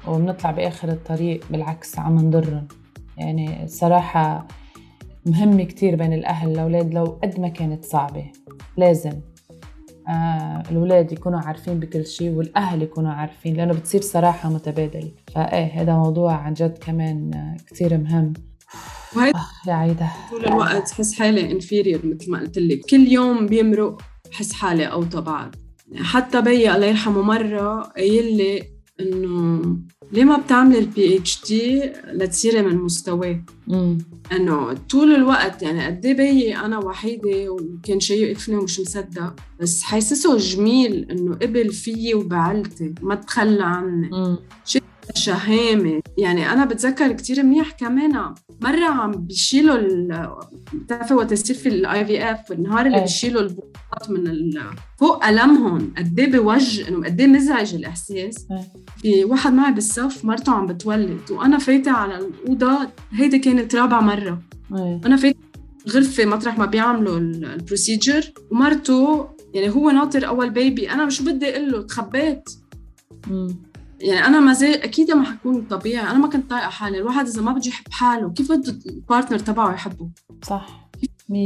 وبنطلع 0.09 0.51
بآخر 0.51 0.89
الطريق 0.89 1.41
بالعكس 1.51 1.99
عم 1.99 2.19
نضرهم. 2.19 2.69
يعني 3.17 3.65
الصراحه 3.65 4.49
مهم 5.27 5.63
كتير 5.63 5.97
بين 5.97 6.13
الأهل 6.13 6.51
الأولاد 6.51 6.95
لو 6.95 7.05
قد 7.05 7.41
ما 7.41 7.49
كانت 7.49 7.85
صعبة. 7.85 8.33
لازم. 8.77 9.13
آه 10.09 10.63
الأولاد 10.71 11.13
يكونوا 11.13 11.41
عارفين 11.41 11.81
بكل 11.81 12.07
شيء 12.07 12.31
والأهل 12.31 12.83
يكونوا 12.83 13.13
عارفين 13.13 13.57
لأنه 13.57 13.73
بتصير 13.75 14.01
صراحة 14.01 14.49
متبادلة. 14.51 15.11
فإيه 15.35 15.83
هذا 15.83 15.93
موضوع 15.95 16.33
عن 16.35 16.55
جد 16.55 16.79
كمان 16.79 17.35
آه، 17.35 17.57
كتير 17.67 17.99
مهم. 17.99 18.33
وهيدا 19.17 19.39
آه 19.39 19.69
يا 19.71 19.75
عيدة 19.75 20.09
طول 20.31 20.47
الوقت 20.47 20.91
حس 20.91 21.15
حالي 21.15 21.53
انفيريور 21.53 22.01
مثل 22.07 22.31
ما 22.31 22.39
قلت 22.39 22.59
لك. 22.59 22.81
كل 22.91 23.09
يوم 23.09 23.47
بيمرق 23.47 24.03
بحس 24.31 24.53
حالي 24.53 24.85
اوطى 24.87 25.21
بعد 25.21 25.57
حتى 25.97 26.43
بيي 26.43 26.75
الله 26.75 26.87
يرحمه 26.87 27.23
مرة 27.23 27.81
قايل 27.83 28.37
لي 28.37 28.63
إنه 29.01 29.63
ليه 30.13 30.25
ما 30.25 30.37
بتعملي 30.39 30.79
ال 30.79 31.17
PhD 31.17 31.93
لتصيري 32.13 32.63
من 32.63 32.77
مستواه؟ 32.77 33.45
إنه 34.33 34.73
طول 34.91 35.15
الوقت 35.15 35.63
يعني 35.63 35.87
قد 35.87 36.07
إيه 36.07 36.65
أنا 36.65 36.79
وحيدة 36.79 37.49
وكان 37.51 38.01
شايفني 38.01 38.57
ومش 38.57 38.81
مصدق 38.81 39.35
بس 39.61 39.83
حاسسه 39.83 40.37
جميل 40.37 41.11
إنه 41.11 41.35
قبل 41.35 41.73
فيي 41.73 42.15
وبعلتي 42.15 42.95
ما 43.03 43.15
تخلى 43.15 43.63
عني. 43.65 44.11
شيء 44.65 44.83
شهامة. 45.15 46.01
يعني 46.19 46.53
أنا 46.53 46.65
بتذكر 46.65 47.13
كتير 47.13 47.43
منيح 47.43 47.71
كمان 47.71 48.35
مرة 48.61 48.87
عم 48.87 49.13
بيشيلوا 49.13 49.77
بتعرفي 50.75 51.15
وقت 51.15 51.33
يصير 51.33 51.57
في 51.57 51.69
ال 51.69 52.07
IVF 52.07 52.53
النهار 52.53 52.87
اللي 52.87 52.97
إيه. 52.97 53.03
بيشيلوا 53.03 53.43
البويضات 53.43 54.11
من 54.11 54.53
فوق 54.99 55.27
ألمهم 55.27 55.95
قد 55.99 56.21
إيه 56.21 56.31
بوجه 56.31 56.89
إنه 56.89 57.05
قد 57.07 57.21
إيه 57.21 57.27
مزعج 57.27 57.75
الإحساس. 57.75 58.47
إيه. 58.51 58.61
في 58.97 59.25
واحد 59.25 59.53
معي 59.53 59.73
بالصف 59.73 60.25
مرته 60.25 60.53
عم 60.53 60.67
بتولد 60.67 61.31
وأنا 61.31 61.59
فايتة 61.59 61.91
على 61.91 62.19
الأوضة 62.19 62.79
هيدي 63.13 63.39
كانت 63.39 63.75
رابع 63.75 64.01
مرة. 64.01 64.43
إيه. 64.77 65.01
أنا 65.07 65.17
فايتة 65.17 65.39
غرفة 65.89 66.25
مطرح 66.25 66.59
ما 66.59 66.67
بيعملوا 66.67 67.19
ال 67.19 67.30
procedure 67.30 68.33
ومرته 68.51 69.29
يعني 69.55 69.71
هو 69.75 69.91
ناطر 69.91 70.27
أول 70.27 70.51
baby 70.51 70.91
أنا 70.91 71.05
مش 71.07 71.23
بدي 71.23 71.57
أقول 71.57 71.73
له؟ 71.73 71.83
تخبيت. 71.83 72.51
يعني 74.01 74.27
أنا 74.27 74.41
ما 74.41 74.53
زي 74.53 74.75
أكيد 74.75 75.11
ما 75.11 75.25
حكون 75.25 75.63
طبيعي. 75.63 76.11
أنا 76.11 76.19
ما 76.19 76.29
كنت 76.29 76.51
طايقة 76.51 76.69
حالي. 76.69 76.99
الواحد 76.99 77.27
إذا 77.27 77.43
ما 77.43 77.53
بده 77.53 77.69
يحب 77.69 77.87
حاله 77.91 78.33
كيف 78.33 78.53
بده 78.53 78.79
ال 78.87 78.93
partner 78.93 79.39
تبعه 79.39 79.75
يحبه؟ 79.75 80.09
صح. 80.49 80.91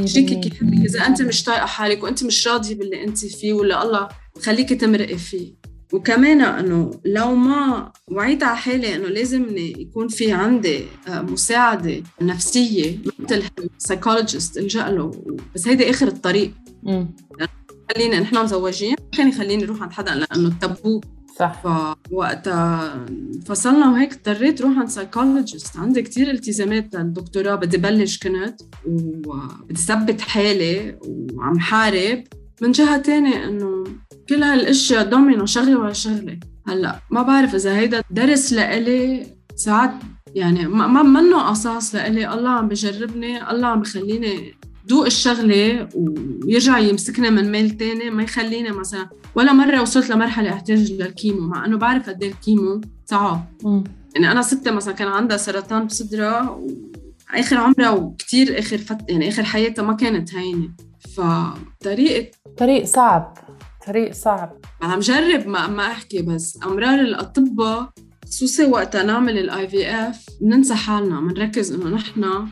شريكك 0.05 0.45
يحبك 0.45 0.85
إذا 0.85 1.07
أنت 1.07 1.21
مش 1.21 1.43
طايقة 1.43 1.65
حالك 1.65 2.03
وأنت 2.03 2.23
مش 2.23 2.47
راضية 2.47 2.75
باللي 2.75 3.03
أنت 3.03 3.25
فيه 3.25 3.53
ولا 3.53 3.83
الله 3.83 4.07
خليكي 4.41 4.75
تمرقي 4.75 5.17
فيه. 5.17 5.59
وكمان 5.93 6.41
إنه 6.41 6.91
لو 7.05 7.35
ما 7.35 7.91
وعيت 8.07 8.43
على 8.43 8.57
حالي 8.57 8.95
إنه 8.95 9.07
لازم 9.07 9.57
يكون 9.57 10.07
في 10.07 10.31
عندي 10.31 10.83
آه، 11.07 11.21
مساعدة 11.21 12.03
نفسية 12.21 12.97
مثل 13.19 13.43
psychologist 13.77 14.57
إلجأ 14.57 14.89
له. 14.89 15.11
بس 15.55 15.67
هيدي 15.67 15.89
آخر 15.89 16.07
الطريق. 16.07 16.53
خلينا 17.95 18.19
نحن 18.19 18.37
مزوجين. 18.43 18.95
كان 19.11 19.29
يخليني 19.29 19.63
أروح 19.63 19.81
عند 19.81 19.91
حدا 19.91 20.15
لأنه 20.15 20.47
التابو 20.47 21.01
صح. 21.39 21.63
فوقتها 22.09 23.05
فصلنا 23.45 23.91
وهيك 23.91 24.13
اضطريت 24.13 24.61
روح 24.61 24.77
عند 24.77 24.89
psychologist 24.89 25.77
عندي 25.77 26.01
كتير 26.01 26.31
التزامات 26.31 26.95
للدكتوراه 26.95 27.55
بدي 27.55 27.77
بلش 27.77 28.19
كنت 28.19 28.61
وبدي 28.85 29.79
ثبت 29.79 30.21
حالي 30.21 30.99
وعم 31.33 31.59
حارب. 31.59 32.23
من 32.61 32.71
جهة 32.71 32.97
تانية 32.97 33.47
إنه 33.47 33.83
كل 34.29 34.43
هالأشياء 34.43 35.09
دومينو 35.09 35.45
شغلة 35.45 35.79
ورا 35.79 35.93
شغلة. 35.93 36.39
هلأ 36.67 36.99
ما 37.11 37.21
بعرف 37.21 37.55
إذا 37.55 37.77
هيدا 37.77 38.01
درس 38.11 38.53
لإلي 38.53 39.27
ساعات 39.55 39.91
يعني 40.35 40.67
ما 40.67 41.03
منه 41.03 41.37
قصاص 41.37 41.95
لإلي 41.95 42.33
الله 42.33 42.49
عم 42.49 42.67
بجربني 42.67 43.51
الله 43.51 43.67
عم 43.67 43.81
بخليني 43.81 44.53
دوق 44.89 45.05
الشغلة 45.05 45.89
ويرجع 45.95 46.77
يمسكنا 46.77 47.29
من 47.29 47.51
ميل 47.51 47.69
تاني 47.69 48.09
ما 48.09 48.23
يخلينا 48.23 48.71
مثلا 48.71 49.09
ولا 49.35 49.53
مرة 49.53 49.81
وصلت 49.81 50.09
لمرحلة 50.09 50.53
أحتاج 50.53 50.91
لل 50.91 51.07
chemo 51.07 51.47
مع 51.47 51.65
إنه 51.65 51.77
بعرف 51.77 52.09
قد 52.09 52.23
إيه 52.23 52.31
ال 52.31 52.39
chemo 52.39 52.81
صعب. 53.05 53.45
يعني 54.15 54.31
أنا 54.31 54.41
ستي 54.41 54.71
مثلا 54.71 54.93
كان 54.93 55.07
عندها 55.07 55.37
سرطان 55.37 55.85
بصدرها 55.85 56.59
اخر 57.33 57.57
عمرها 57.57 57.89
وكثير 57.89 58.59
آخر 58.59 58.77
فت... 58.77 58.97
يعني 59.09 59.29
آخر 59.29 59.43
حياتها 59.43 59.83
ما 59.83 59.93
كانت 59.93 60.35
هينة. 60.35 60.69
فطريقة 61.15 62.31
طريق 62.57 62.85
صعب 62.85 63.37
طريق 63.87 64.13
صعب. 64.13 64.57
عم 64.81 64.99
جرب 64.99 65.47
ما 65.47 65.67
ما 65.67 65.87
أحكي 65.87 66.21
بس. 66.21 66.59
أمرار 66.65 66.99
الأطباء 66.99 67.89
خصوصي 68.27 68.65
وقتها 68.65 69.03
نعمل 69.03 69.37
ال 69.37 69.67
IVF 69.67 70.25
بننسى 70.41 70.75
حالنا 70.75 71.21
بنركز 71.21 71.73
إنه 71.73 71.89
نحن 71.89 72.47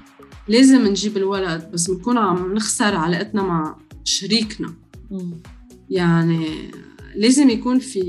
لازم 0.50 0.88
نجيب 0.88 1.18
الولد 1.18 1.70
بس 1.74 1.92
بنكون 1.92 2.18
عم 2.18 2.54
نخسر 2.54 2.96
علاقتنا 2.96 3.42
مع 3.44 3.76
شريكنا. 4.04 4.74
يعني 5.90 6.48
لازم 7.16 7.50
يكون 7.50 7.80
في 7.80 8.02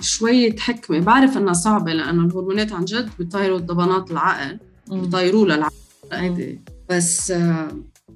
شوية 0.00 0.56
حكمة. 0.56 0.98
بعرف 1.00 1.36
إنها 1.36 1.52
صعبة 1.52 1.92
لأنه 1.92 2.24
الهرمونات 2.26 2.72
عن 2.72 2.84
جد 2.84 3.08
بيطيروا 3.18 3.58
ضبانات 3.58 4.10
العقل 4.10 4.58
بيطيروا 4.90 5.44
للعقل. 5.46 6.58
بس 6.90 7.30
آه، 7.30 7.68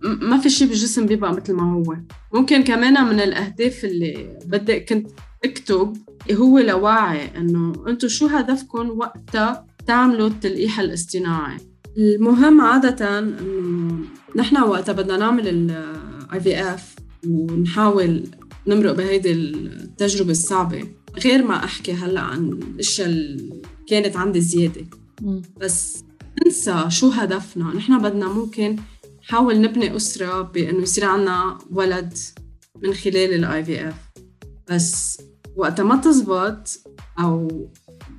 ما 0.03 0.39
في 0.39 0.51
شيء 0.51 0.69
بالجسم 0.69 1.07
بيبقى 1.07 1.33
مثل 1.33 1.53
ما 1.53 1.73
هو. 1.75 1.97
ممكن 2.35 2.65
كمان 2.65 3.05
من 3.05 3.21
الأهداف 3.21 3.85
اللي 3.85 4.39
بدي 4.47 4.81
كنت 4.81 5.11
أكتب 5.45 5.97
هو 6.33 6.59
لوعي 6.59 7.37
إنه 7.37 7.73
أنتم 7.89 8.09
شو 8.09 8.27
هدفكم 8.27 8.91
وقتها 8.91 9.67
تعملوا 9.87 10.29
التلقيح 10.29 10.81
الاصطناعي. 10.81 11.57
المهم 11.99 12.61
عادة 12.61 13.19
إنه 13.19 14.05
نحن 14.37 14.63
وقتها 14.63 14.93
بدنا 14.93 15.17
نعمل 15.17 15.49
ال 15.49 16.41
IVF 16.41 16.95
ونحاول 17.27 18.25
نمرق 18.67 18.93
بهيدي 18.93 19.33
التجربة 19.33 20.31
الصعبة 20.31 20.89
غير 21.25 21.45
ما 21.45 21.65
أحكي 21.65 21.93
هلأ 21.93 22.21
عن 22.21 22.49
الأشياء 22.49 23.09
اللي 23.09 23.63
كانت 23.87 24.17
عندي 24.17 24.41
زيادة. 24.41 24.87
بس 25.61 26.05
ننسى 26.45 26.85
شو 26.89 27.09
هدفنا. 27.09 27.75
نحن 27.75 27.99
بدنا 27.99 28.29
ممكن 28.29 28.77
نحاول 29.23 29.61
نبني 29.61 29.97
أسرة 29.97 30.43
بأنه 30.43 30.83
يصير 30.83 31.05
عنا 31.05 31.59
ولد 31.71 32.15
من 32.83 32.95
خلال 32.95 33.35
ال 33.35 33.65
IVF 33.65 33.95
بس 34.71 35.21
وقتها 35.57 35.85
ما 35.85 35.97
تزبط 35.97 36.81
أو 37.21 37.69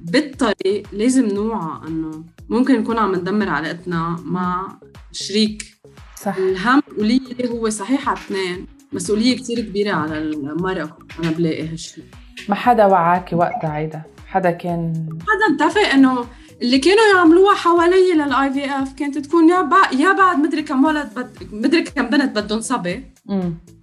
بالطريق 0.02 0.84
لازم 0.94 1.26
نوعى 1.28 1.88
إنه 1.88 2.24
ممكن 2.50 2.80
نكون 2.80 2.98
عم 2.98 3.16
ندمر 3.16 3.50
علاقتنا 3.50 4.20
مع 4.24 4.78
شريك. 5.12 5.80
صح. 6.24 6.36
الهم 6.38 6.82
مسؤولية 6.92 7.48
هو 7.50 7.70
صحيح 7.70 8.10
على 8.10 8.18
اثنين 8.18 8.68
مسؤولية 8.94 9.38
كتير 9.38 9.60
كبيرة 9.60 9.92
على 9.94 10.18
المرأة 10.18 10.98
أنا 11.20 11.32
بلاقي 11.32 11.68
هالشيء 11.68 12.04
ما 12.50 12.56
حدا 12.56 12.86
وعاكي 12.86 13.36
وقتها 13.36 13.70
عيدا 13.70 14.02
حدا 14.28 14.52
كان 14.52 15.10
حدا 15.22 15.66
اتفق 15.66 15.82
إنه 15.94 16.26
اللي 16.62 16.80
كانوا 16.80 17.04
يعملوها 17.16 17.56
حوالي 17.56 18.14
لل 18.14 18.54
IVF 18.54 18.94
كانت 18.94 19.18
تكون 19.18 19.50
يا 19.50 19.62
بعد 19.62 20.00
يا 20.00 20.14
بعد 20.14 20.38
مدري 20.38 20.62
كم 20.62 20.86
ولد 20.86 21.10
بد... 21.16 21.30
مدري 21.52 21.84
كم 21.84 22.10
بنت 22.10 22.40
بدهم 22.40 22.62
صبي. 22.62 23.04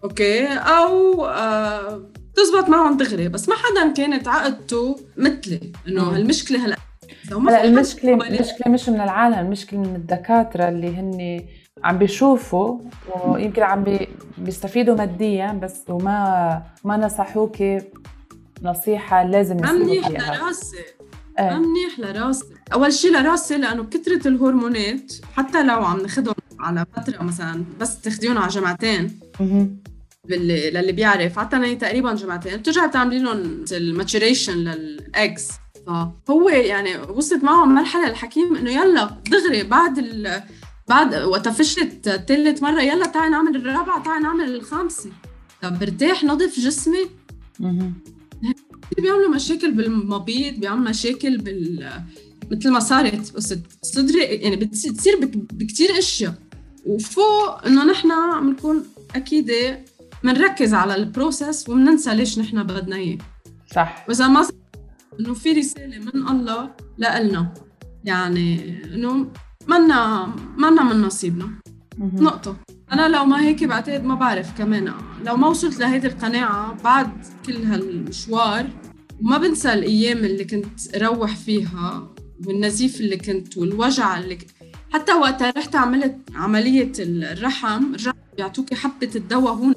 أوكي 0.04 0.46
أو 0.46 1.24
آه 1.26 2.10
تزبط 2.36 2.68
معهم 2.68 2.96
دغري 2.96 3.28
بس 3.28 3.48
ما 3.48 3.54
حدا 3.54 3.92
كانت 3.92 4.28
عقدته 4.28 4.96
مثلي 5.16 5.72
إنه 5.88 6.02
هالمشكلة 6.02 6.66
هلا. 6.66 6.76
هلا 7.30 7.64
المشكلة 7.64 8.14
المشكلة 8.14 8.72
مش 8.72 8.88
من 8.88 9.00
العالم 9.00 9.38
المشكلة 9.38 9.80
من 9.80 9.96
الدكاترة 9.96 10.68
اللي 10.68 10.96
هن 10.96 11.44
عم 11.84 11.98
بيشوفوا 11.98 12.78
ويمكن 13.24 13.62
عم 13.62 13.84
بي 13.84 14.08
بيستفيدوا 14.38 14.94
ماديا 14.94 15.52
بس 15.52 15.82
وما 15.88 16.62
ما 16.84 16.96
نصحوك 16.96 17.56
نصيحة 18.62 19.22
لازم 19.22 19.64
يسووا 19.64 19.78
منيح 19.78 20.08
لراسي. 20.08 20.76
إيه. 21.38 21.58
منيح 21.58 21.98
لراسي. 21.98 22.44
أول 22.72 22.92
شيء 22.92 23.12
لراسي 23.12 23.58
لأنه 23.58 23.84
كثره 23.84 24.28
الهرمونات 24.28 25.12
حتى 25.34 25.62
لو 25.62 25.84
عم 25.84 26.00
ناخذهم 26.00 26.34
على 26.60 26.86
فترة 26.96 27.22
مثلا 27.22 27.64
بس 27.80 28.00
تاخذيهم 28.00 28.38
على 28.38 28.48
جمعتين. 28.48 29.20
باللي 30.28 30.70
للي 30.70 30.92
بيعرف. 30.92 31.38
حتى 31.38 31.74
تقريبا 31.74 32.14
جمعتين 32.14 32.56
بترجع 32.56 32.86
تعملي 32.86 33.18
لهم 33.18 33.64
ال 33.72 33.80
maturation 33.80 34.58
لل 34.58 34.84
eggs. 34.84 35.48
فهو 36.26 36.48
يعني 36.48 36.98
وصلت 36.98 37.44
معهم 37.44 37.74
مرحلة 37.74 38.10
الحكيم 38.10 38.56
إنه 38.56 38.70
يلا 38.70 39.10
دغري 39.30 39.62
بعد 39.62 39.98
ال... 39.98 40.42
بعد 40.88 41.14
وقت 41.14 41.48
فشلت 41.48 42.08
ثالث 42.28 42.62
مرة 42.62 42.82
يلا 42.82 43.06
تعي 43.06 43.30
نعمل 43.30 43.56
الرابعة 43.56 44.02
تعي 44.02 44.20
نعمل 44.20 44.54
الخامسة. 44.54 45.10
طب 45.62 45.78
برتاح 45.78 46.24
نظف 46.24 46.60
جسمي. 46.60 47.06
بيعملوا 48.98 49.34
مشاكل 49.34 49.72
بالمبيض 49.72 50.54
بيعملوا 50.54 50.90
مشاكل 50.90 51.38
بال 51.38 51.90
مثل 52.50 52.70
ما 52.70 52.80
صارت 52.80 53.36
قصة 53.36 53.60
صدري 53.82 54.22
يعني 54.22 54.56
بتصير 54.56 55.16
بكثير 55.52 55.98
أشياء. 55.98 56.34
وفوق 56.86 57.66
إنه 57.66 57.84
نحن 57.84 58.08
بنكون 58.40 58.84
أكيد 59.14 59.50
بنركز 60.26 60.74
على 60.74 60.94
البروسس 60.94 61.68
وبننسى 61.68 62.14
ليش 62.14 62.38
نحن 62.38 62.62
بدنا 62.62 62.96
إياه. 62.96 63.18
صح. 63.74 64.04
وإذا 64.08 64.28
ما 64.28 64.46
إنه 65.20 65.34
في 65.34 65.52
رسالة 65.52 65.98
من 65.98 66.28
الله 66.28 66.70
لنا 66.98 67.54
يعني 68.04 68.78
إنه 68.84 69.32
منا 69.68 70.30
منا 70.56 70.82
من 70.82 71.02
نصيبنا. 71.02 71.48
نقطة. 71.98 72.56
أنا 72.92 73.08
لو 73.08 73.24
ما 73.24 73.42
هيك 73.42 73.64
بعتقد 73.64 74.04
ما 74.04 74.14
بعرف 74.14 74.58
كمان. 74.58 74.92
لو 75.24 75.36
ما 75.36 75.48
وصلت 75.48 75.78
لهيدي 75.78 76.06
القناعة 76.06 76.82
بعد 76.82 77.10
كل 77.46 77.56
هالمشوار 77.56 78.66
وما 79.20 79.38
بنسى 79.38 79.72
الأيام 79.72 80.18
اللي 80.18 80.44
كنت 80.44 80.96
أروح 80.96 81.36
فيها 81.36 82.14
والنزيف 82.46 83.00
اللي 83.00 83.16
كنت 83.16 83.56
والوجع 83.56 84.18
اللي 84.18 84.36
كنت 84.36 84.50
حتى 84.92 85.12
وقتها 85.12 85.52
رحت 85.56 85.76
عملت 85.76 86.16
عملية 86.34 86.92
الرحم 86.98 87.94
رجعوا 87.94 88.14
بيعطوكي 88.36 88.74
حبة 88.74 89.10
الدواء 89.16 89.52
هون. 89.52 89.74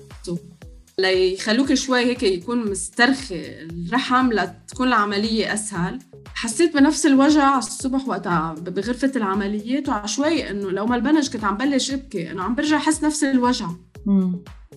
ليخلوك 0.99 1.73
شوي 1.73 2.05
هيك 2.05 2.23
يكون 2.23 2.71
مسترخي 2.71 3.41
الرحم 3.62 4.34
لتكون 4.34 4.88
العملية 4.88 5.53
أسهل. 5.53 5.99
حسيت 6.36 6.73
بنفس 6.73 7.05
الوجع 7.05 7.58
الصبح 7.58 8.08
وقتها 8.08 8.53
بغرفة 8.53 9.12
العمليات 9.15 9.89
وعشوي 9.89 10.49
إنه 10.49 10.71
لو 10.71 10.86
ما 10.86 10.95
البنج 10.95 11.29
كنت 11.29 11.43
عم 11.43 11.58
بلش 11.58 11.91
أبكي 11.91 12.32
إنه 12.32 12.43
عم 12.43 12.55
برجع 12.55 12.77
أحس 12.77 13.03
نفس 13.03 13.23
الوجع. 13.23 13.67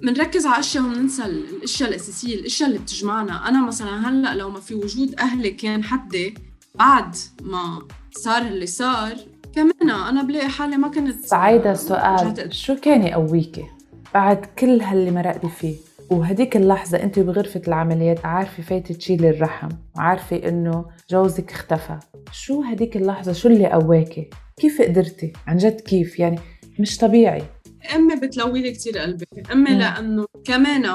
بنركز 0.03 0.47
على 0.47 0.61
أشياء 0.61 0.85
وبننسى 0.85 1.25
الأشياء 1.25 1.89
الأساسية 1.89 2.35
الأشياء 2.35 2.69
اللي 2.69 2.81
بتجمعنا. 2.81 3.49
أنا 3.49 3.67
مثلا 3.67 4.09
هلأ 4.09 4.35
لو 4.35 4.51
ما 4.51 4.61
في 4.61 4.75
وجود 4.75 5.15
أهلي 5.21 5.51
كان 5.51 5.85
حدي 5.85 6.35
بعد 6.75 7.17
ما 7.43 7.89
صار 8.11 8.43
اللي 8.43 8.67
صار 8.67 9.17
كمان 9.55 9.91
أنا 9.91 10.23
بلاقي 10.23 10.49
حالي 10.49 10.77
ما 10.77 10.89
كنت 10.89 11.25
سعيدة 11.25 11.75
سؤال 11.75 12.55
شو 12.55 12.75
كان 12.75 13.03
يقويكي؟ 13.03 13.65
بعد 14.15 14.47
كل 14.59 14.81
هاللي 14.81 15.11
مرقتي 15.11 15.49
فيه. 15.49 15.77
وهديك 16.11 16.57
اللحظة 16.57 17.03
أنت 17.03 17.19
بغرفة 17.19 17.63
العمليات 17.69 18.27
عارفة 18.27 18.63
فايتة 18.63 18.95
تشيلي 18.95 19.31
الرحم 19.31 19.69
وعارفة 19.97 20.49
إنه 20.49 20.85
جوزك 21.11 21.53
اختفى. 21.53 21.99
شو 22.33 22.63
هديك 22.63 22.97
اللحظة؟ 22.97 23.33
شو 23.33 23.49
اللي 23.49 23.67
قواكي؟ 23.67 24.31
كيف 24.57 24.83
قدرتي؟ 24.83 25.33
عن 25.47 25.57
جد 25.57 25.81
كيف؟ 25.81 26.19
يعني 26.21 26.39
مش 26.79 26.99
طبيعي. 26.99 27.43
امي 27.95 28.17
بتلوي 28.17 28.63
لي 28.63 28.73
كثير 28.73 28.99
قلبي. 28.99 29.27
امي 29.53 29.71
مم. 29.71 29.79
لأنه 29.79 30.27
كمان 30.45 30.87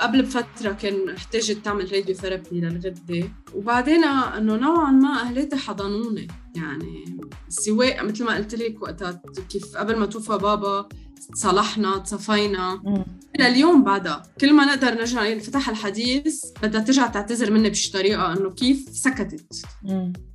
قبل 0.00 0.22
بفترة 0.22 0.72
كان 0.72 1.08
احتاجت 1.08 1.64
تعمل 1.64 1.92
radiotherapy 1.92 2.60
للغدة. 2.60 3.28
وبعدين 3.54 4.04
إنه 4.04 4.56
نوعا 4.56 4.90
ما 4.90 5.20
أهلاتي 5.20 5.56
حضنوني. 5.56 6.28
يعني 6.56 7.18
سواء 7.48 8.04
مثل 8.04 8.24
ما 8.24 8.34
قلت 8.34 8.54
لك 8.54 8.82
وقتها 8.82 9.22
كيف 9.48 9.76
قبل 9.76 9.96
ما 9.96 10.06
توفى 10.06 10.38
بابا 10.38 10.88
تصالحنا 11.32 11.98
تصفينا 11.98 12.82
لليوم 13.38 13.84
بعدها. 13.84 14.22
كل 14.40 14.52
ما 14.52 14.64
نقدر 14.64 14.94
نرجع 14.94 15.24
ينفتح 15.24 15.68
الحديث 15.68 16.44
بدها 16.62 16.80
ترجع 16.80 17.06
تعتذر 17.06 17.50
مني 17.50 17.70
بشي 17.70 17.92
طريقة 17.92 18.32
إنه 18.32 18.50
كيف 18.50 18.88
سكتت. 18.92 19.66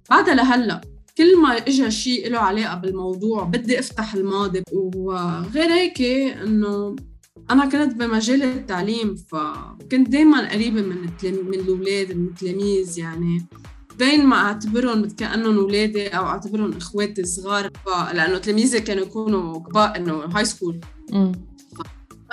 بعدها 0.10 0.36
لهلأ. 0.36 0.82
كل 1.18 1.42
ما 1.42 1.58
اجى 1.58 1.92
شيء 1.92 2.30
له 2.30 2.40
علاقة 2.40 2.76
بالموضوع 2.76 3.44
بدي 3.44 3.80
أفتح 3.80 4.14
الماضي. 4.14 4.64
وغير 4.72 5.72
هيك 5.72 6.02
إنه 6.02 6.96
أنا 7.52 7.66
كنت 7.66 7.94
بمجال 7.94 8.44
التعليم 8.44 9.16
فكنت 9.16 10.10
دائما 10.10 10.52
قريبة 10.52 10.82
من 10.82 10.98
من 11.24 11.54
الأولاد 11.54 12.18
من 12.18 12.28
التلاميذ 12.28 13.00
يعني. 13.00 13.46
بين 14.00 14.26
ما 14.26 14.36
أعتبرهم 14.36 15.10
كأنهم 15.10 15.58
أولادي 15.58 16.08
أو 16.08 16.26
أعتبرهم 16.26 16.74
إخواتي 16.74 17.24
صغار 17.24 17.70
لأنه 18.14 18.38
تلاميذي 18.38 18.80
كانوا 18.80 19.04
يكونوا 19.04 19.60
كبار 19.60 19.96
إنه 19.96 20.14
هاي 20.14 20.46
سكول 20.46 20.80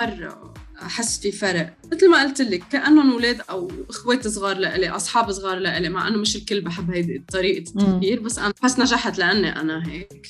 مره 0.01 0.48
أحس 0.85 1.19
في 1.19 1.31
فرق. 1.31 1.73
مثل 1.93 2.09
ما 2.09 2.23
قلت 2.23 2.41
لك 2.41 2.63
كأنهم 2.71 3.11
أولاد 3.11 3.41
أو 3.49 3.71
إخوات 3.89 4.27
صغار 4.27 4.57
لإلي 4.57 4.89
أصحاب 4.89 5.31
صغار 5.31 5.57
لإلي 5.57 5.89
مع 5.89 6.07
إنه 6.07 6.17
مش 6.17 6.35
الكل 6.35 6.61
بحب 6.61 6.91
هيدي 6.91 7.23
طريقة 7.31 7.59
التفكير 7.69 8.19
بس 8.19 8.39
أنا 8.39 8.53
بحس 8.61 8.79
نجحت 8.79 9.17
لأني 9.17 9.61
أنا 9.61 9.87
هيك. 9.87 10.27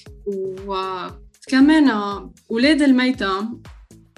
وكمان 0.65 1.89
أولاد 2.51 2.81
الميتم 2.81 3.61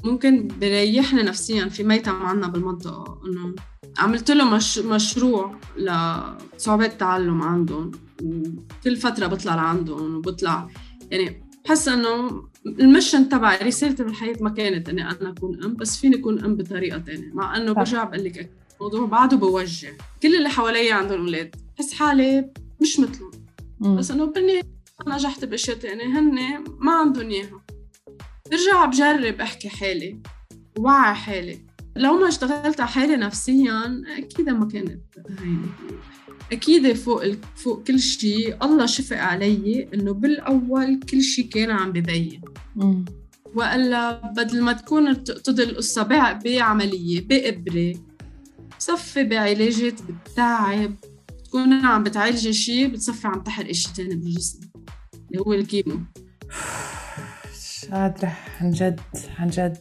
ممكن 0.03 0.47
بريحني 0.47 1.23
نفسيا. 1.23 1.65
في 1.65 1.83
ميتم 1.83 2.23
عنا 2.23 2.47
بالمنطقة 2.47 3.21
إنه 3.25 3.55
عملت 3.97 4.31
له 4.31 4.55
مش 4.55 4.77
مشروع 4.77 5.55
لصعوبات 5.77 6.91
التعلم 6.91 7.41
عندهم 7.41 7.91
وكل 8.23 8.97
فترة 8.97 9.27
بطلع 9.27 9.55
لعندهم 9.55 10.15
وبطلع 10.15 10.67
يعني 11.11 11.43
بحس 11.65 11.87
إنه 11.87 12.43
المشن 12.65 13.29
تبعي 13.29 13.57
رسالتي 13.57 14.03
بالحياة 14.03 14.35
ما 14.41 14.49
كانت 14.49 14.89
إني 14.89 15.01
أنا 15.01 15.29
أكون 15.29 15.63
أم 15.63 15.75
بس 15.75 15.97
فيني 15.97 16.15
أكون 16.15 16.43
أم 16.43 16.55
بطريقة 16.55 16.99
ثانية 16.99 17.33
مع 17.33 17.57
إنه 17.57 17.71
برجع 17.71 18.03
بقول 18.03 18.23
لك 18.23 18.49
الموضوع 18.75 19.05
بعده 19.05 19.37
بوجه 19.37 19.97
كل 20.23 20.35
اللي 20.35 20.49
حوالي 20.49 20.91
عندهم 20.91 21.19
أولاد 21.19 21.55
بحس 21.75 21.93
حالي 21.93 22.49
مش 22.81 22.99
مثلهم. 22.99 23.31
بس 23.97 24.11
إنه 24.11 24.25
بالنهايه 24.25 24.61
نجحت 25.07 25.45
بأشياء 25.45 25.77
ثانية 25.77 26.19
هن 26.19 26.63
ما 26.79 26.91
عندهم 26.91 27.29
إياها. 27.29 27.61
برجع 28.51 28.85
بجرب 28.85 29.41
أحكي 29.41 29.69
حالي 29.69 30.19
وعي 30.77 31.13
حالي. 31.13 31.59
لو 31.95 32.13
ما 32.13 32.27
اشتغلت 32.27 32.79
على 32.79 32.89
حالي 32.89 33.15
نفسيا 33.15 34.03
أكيد 34.17 34.49
ما 34.49 34.67
كانت 34.67 35.01
هينه 35.39 35.67
أكيد 36.51 36.93
فوق 36.93 37.23
فوق 37.55 37.83
كل 37.83 37.99
شيء 37.99 38.65
الله 38.65 38.85
شفق 38.85 39.17
علي 39.17 39.89
إنه 39.93 40.13
بالأول 40.13 40.99
كل 40.99 41.21
شيء 41.21 41.49
كان 41.49 41.71
عم 41.71 41.91
ببين. 41.91 42.41
وإلا 43.55 44.31
بدل 44.31 44.61
ما 44.61 44.73
تكون 44.73 45.23
تقتضي 45.23 45.63
القصة 45.63 46.03
بعملية 46.43 47.27
بإبرة 47.27 47.93
بصفي 48.79 49.23
بعلاجات 49.23 50.01
بتتعب. 50.01 50.95
تكون 51.45 51.73
عم 51.73 52.03
بتعالجي 52.03 52.53
شيء 52.53 52.87
بتصفي 52.87 53.27
عم 53.27 53.43
تحرقي 53.43 53.73
شيء 53.73 53.93
ثاني 53.93 54.15
بالجسم. 54.15 54.59
اللي 55.31 55.41
هو 55.41 55.53
ال 55.53 55.59
chemo. 55.59 55.95
مش 57.51 57.85
قادرة 57.91 58.37
عن 58.61 58.71
جد 58.71 58.99
عن 59.39 59.47
جد. 59.47 59.77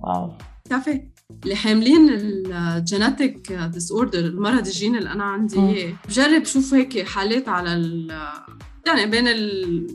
واو. 0.00 0.38
بتعرفي؟ 0.66 1.17
اللي 1.44 1.54
حاملين 1.54 2.08
ال 2.10 3.52
genetic 3.52 3.92
disorder 3.92 4.18
المرض 4.18 4.66
الجيني 4.66 4.98
اللي 4.98 5.12
أنا 5.12 5.24
عندي. 5.24 5.60
اياه 5.60 5.94
بجرب 6.08 6.44
شوف 6.44 6.74
هيك 6.74 7.06
حالات 7.06 7.48
على 7.48 7.74
ال 7.74 8.10
يعني 8.86 9.06
بين 9.06 9.28
ال 9.28 9.86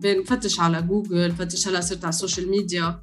بين 0.00 0.24
فتش 0.24 0.60
على 0.60 0.82
جوجل 0.82 1.32
فتش 1.32 1.68
هلأ 1.68 1.80
صرت 1.80 2.04
على 2.04 2.08
ال 2.08 2.14
social 2.14 2.50
media 2.50 3.02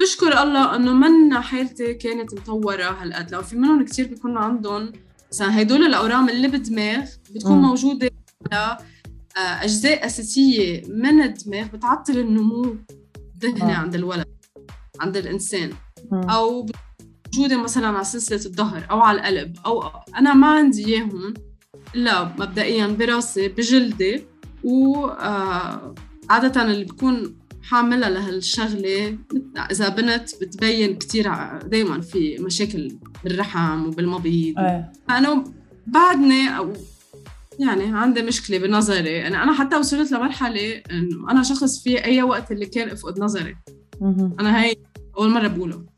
بشكر 0.00 0.42
الله 0.42 0.76
إنه 0.76 0.92
من 0.92 1.34
حالتي 1.34 1.94
كانت 1.94 2.34
مطورة 2.34 2.84
هالقد. 2.84 3.32
لو 3.32 3.42
في 3.42 3.56
منهم 3.56 3.84
كثير 3.84 4.06
بيكونوا 4.06 4.42
عندهم. 4.42 4.92
مثلا 5.32 5.62
هدول 5.62 5.86
الأورام 5.86 6.28
اللي 6.28 6.48
بالدماغ 6.48 7.04
بتكون 7.34 7.56
مم. 7.56 7.62
موجودة 7.62 8.10
على 8.52 8.78
آه، 9.36 9.40
أجزاء 9.40 10.06
أساسية 10.06 10.82
من 10.88 11.22
الدماغ 11.22 11.66
بتعطل 11.66 12.18
النمو 12.18 12.76
الذهني 13.34 13.72
عند 13.72 13.94
الولد 13.94 14.26
عند 15.00 15.16
الإنسان. 15.16 15.70
أو 16.22 16.66
موجوده 17.36 17.62
مثلا 17.62 17.86
على 17.86 18.04
سلسلة 18.04 18.46
الظهر 18.46 18.86
أو 18.90 19.00
على 19.00 19.18
القلب 19.18 19.56
أو 19.66 19.82
أنا 20.18 20.34
ما 20.34 20.46
عندي 20.46 20.86
إياهم 20.86 21.34
إلا 21.94 22.24
مبدئيا 22.24 22.86
براسي 22.86 23.48
بجلدي 23.48 24.24
و 24.64 25.06
آه، 25.06 25.94
عادة 26.30 26.62
اللي 26.62 26.84
بكون 26.84 27.36
حاملة 27.62 28.08
لهالشغلة 28.08 29.18
إذا 29.70 29.88
بنت 29.88 30.30
بتبين 30.40 30.96
كتير 30.96 31.32
دايما 31.58 32.00
في 32.00 32.38
مشاكل 32.38 32.98
بالرحم 33.24 33.86
وبالمبيض. 33.86 34.58
أيه. 34.58 34.92
أنا 35.10 35.44
بعدني 35.86 36.56
أو 36.56 36.72
يعني 37.58 37.84
عندي 37.84 38.22
مشكلة 38.22 38.58
بنظري. 38.58 39.10
يعني 39.10 39.42
أنا 39.42 39.52
حتى 39.52 39.76
وصلت 39.76 40.12
لمرحلة 40.12 40.82
إنه 40.90 41.30
أنا 41.30 41.42
شخص 41.42 41.82
في 41.82 42.04
أي 42.04 42.22
وقت 42.22 42.52
اللي 42.52 42.66
كان 42.66 42.88
أفقد 42.88 43.20
نظري. 43.20 43.56
أنا 44.40 44.62
هاي 44.62 44.76
أول 45.18 45.30
مرة 45.30 45.48
بقوله. 45.48 45.93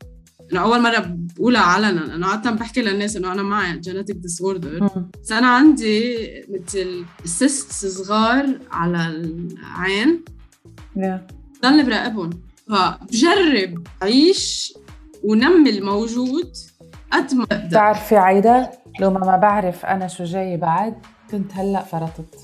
إنه 0.51 0.61
أول 0.61 0.81
مرة 0.81 1.03
بقولها 1.07 1.61
علنا. 1.61 2.15
إنه 2.15 2.27
عاده 2.27 2.51
بحكي 2.51 2.81
للناس 2.81 3.15
إنه 3.15 3.31
أنا 3.31 3.43
معي 3.43 3.79
genetic 3.79 4.15
disorder 4.15 4.89
بس 5.23 5.31
أنا 5.31 5.47
عندي 5.47 6.17
مثل 6.49 7.05
سيست 7.25 7.71
صغار 7.71 8.59
على 8.71 9.07
العين. 9.07 10.25
ضلني 11.63 11.83
براقبهم. 11.83 12.29
فبجرب 12.67 13.87
أعيش 14.03 14.73
ونمي 15.23 15.69
الموجود 15.69 16.53
قد 17.11 17.33
ما 17.33 17.45
بقدر 17.45 17.67
بتعرفي 17.67 18.15
عايده 18.17 18.71
لو 18.99 19.11
ما 19.11 19.37
بعرف 19.37 19.85
أنا 19.85 20.07
شو 20.07 20.23
جاي 20.23 20.57
بعد 20.57 20.95
كنت 21.31 21.51
هلأ 21.53 21.83
فرطت 21.83 22.35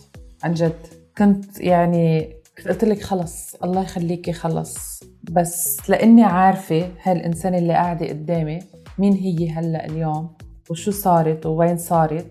عن 0.44 0.54
جد. 0.54 0.88
كنت 1.18 1.60
يعني 1.60 2.34
قلت 2.62 2.84
لك 2.84 3.02
خلص 3.02 3.56
الله 3.64 3.82
يخليكي 3.82 4.34
خلص. 4.34 5.04
بس 5.32 5.90
لإني 5.90 6.24
عارفة 6.24 6.90
هالانسان 7.04 7.56
اللي 7.56 7.74
قاعدة 7.74 8.08
قدامي 8.08 8.60
مين 9.00 9.14
هي 9.14 9.50
هلأ 9.50 9.86
اليوم 9.86 10.34
وشو 10.70 10.92
صارت 10.92 11.46
ووين 11.46 11.78
صارت. 11.78 12.28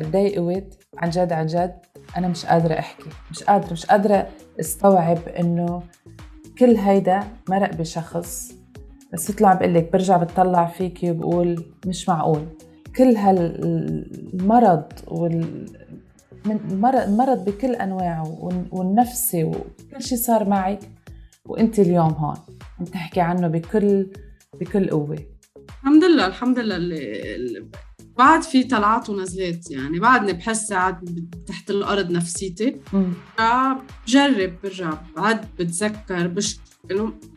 قد 0.00 0.16
إيه 0.16 0.38
قوت؟ 0.38 0.78
عن 0.98 1.10
جد 1.10 1.32
عن 1.32 1.46
جد 1.46 1.74
أنا 2.16 2.28
مش 2.28 2.46
قادرة 2.46 2.78
أحكي. 2.78 3.08
مش 3.30 3.42
قادرة 3.42 3.72
مش 3.72 3.86
قادرة 3.86 4.28
استوعب 4.60 5.28
إنه 5.28 5.82
كل 6.58 6.76
هيدا 6.76 7.20
مرق 7.48 7.74
بشخص. 7.74 8.52
بس 9.12 9.30
يطلع 9.30 9.54
بقول 9.54 9.74
لك 9.74 9.92
برجع 9.92 10.16
بتطلع 10.16 10.66
فيكي 10.66 11.10
وبقول 11.10 11.64
مش 11.86 12.08
معقول. 12.08 12.46
كل 12.96 13.16
هالمرض 13.16 14.82
وال 15.08 15.66
من 16.44 16.60
المرض 16.84 17.44
بكل 17.44 17.74
أنواعه 17.74 18.38
والنفسي 18.72 19.44
وكل 19.44 20.02
شيء 20.02 20.18
صار 20.18 20.48
معك 20.48 20.80
وأنت 21.44 21.78
اليوم 21.78 22.12
هون. 22.12 22.36
عم 22.78 22.84
تحكي 22.84 23.20
عنه 23.20 23.48
بكل 23.48 24.06
بكل 24.60 24.90
قوة. 24.90 25.18
الحمد 25.68 26.04
لله 26.04 26.26
الحمد 26.26 26.58
لله 26.58 26.76
اللي 26.76 27.66
بعد 28.18 28.42
في 28.42 28.64
طلعات 28.64 29.10
ونزلات 29.10 29.70
يعني 29.70 29.98
بعدني 29.98 30.32
بحس 30.32 30.68
ساعات 30.68 30.98
تحت 31.46 31.70
الأرض 31.70 32.10
نفسيتي. 32.10 32.80
بجرب 33.38 34.52
برجع 34.62 34.92
بعد 35.16 35.46
بتذكر 35.58 36.26
بشكل 36.26 36.60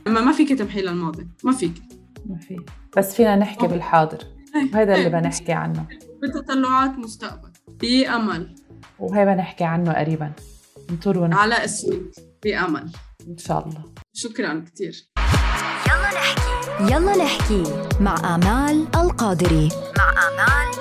اما 0.07 0.21
ما 0.21 0.31
فيك 0.31 0.53
تمحي 0.59 0.81
للماضي. 0.81 1.27
ما 1.43 1.51
فيك. 1.51 1.81
ما 2.25 2.37
في. 2.37 2.59
بس 2.97 3.15
فينا 3.15 3.35
نحكي 3.35 3.67
بالحاضر. 3.67 4.17
وهذا 4.73 4.95
اللي 4.95 5.09
بنحكي 5.09 5.51
عنه. 5.51 5.87
بتطلعات 6.23 6.91
مستقبل. 6.91 7.49
بأمل. 7.67 8.55
وهي 8.99 9.25
بنحكي 9.25 9.63
عنه 9.63 9.93
قريبا. 9.93 10.31
نطور 10.91 11.17
ونحكي 11.17 11.41
على 11.41 11.65
اسمك 11.65 12.01
بأمل. 12.43 12.91
إن 13.27 13.37
شاء 13.37 13.67
الله. 13.67 13.83
شكرا 14.13 14.65
كثير 14.73 15.09
يلا 15.87 16.09
نحكي. 16.13 16.93
يلا 16.93 17.23
نحكي 17.23 17.63
مع 17.99 18.35
آمال 18.35 18.87
القادري. 18.95 19.69
مع 19.97 20.09
آمال 20.09 20.72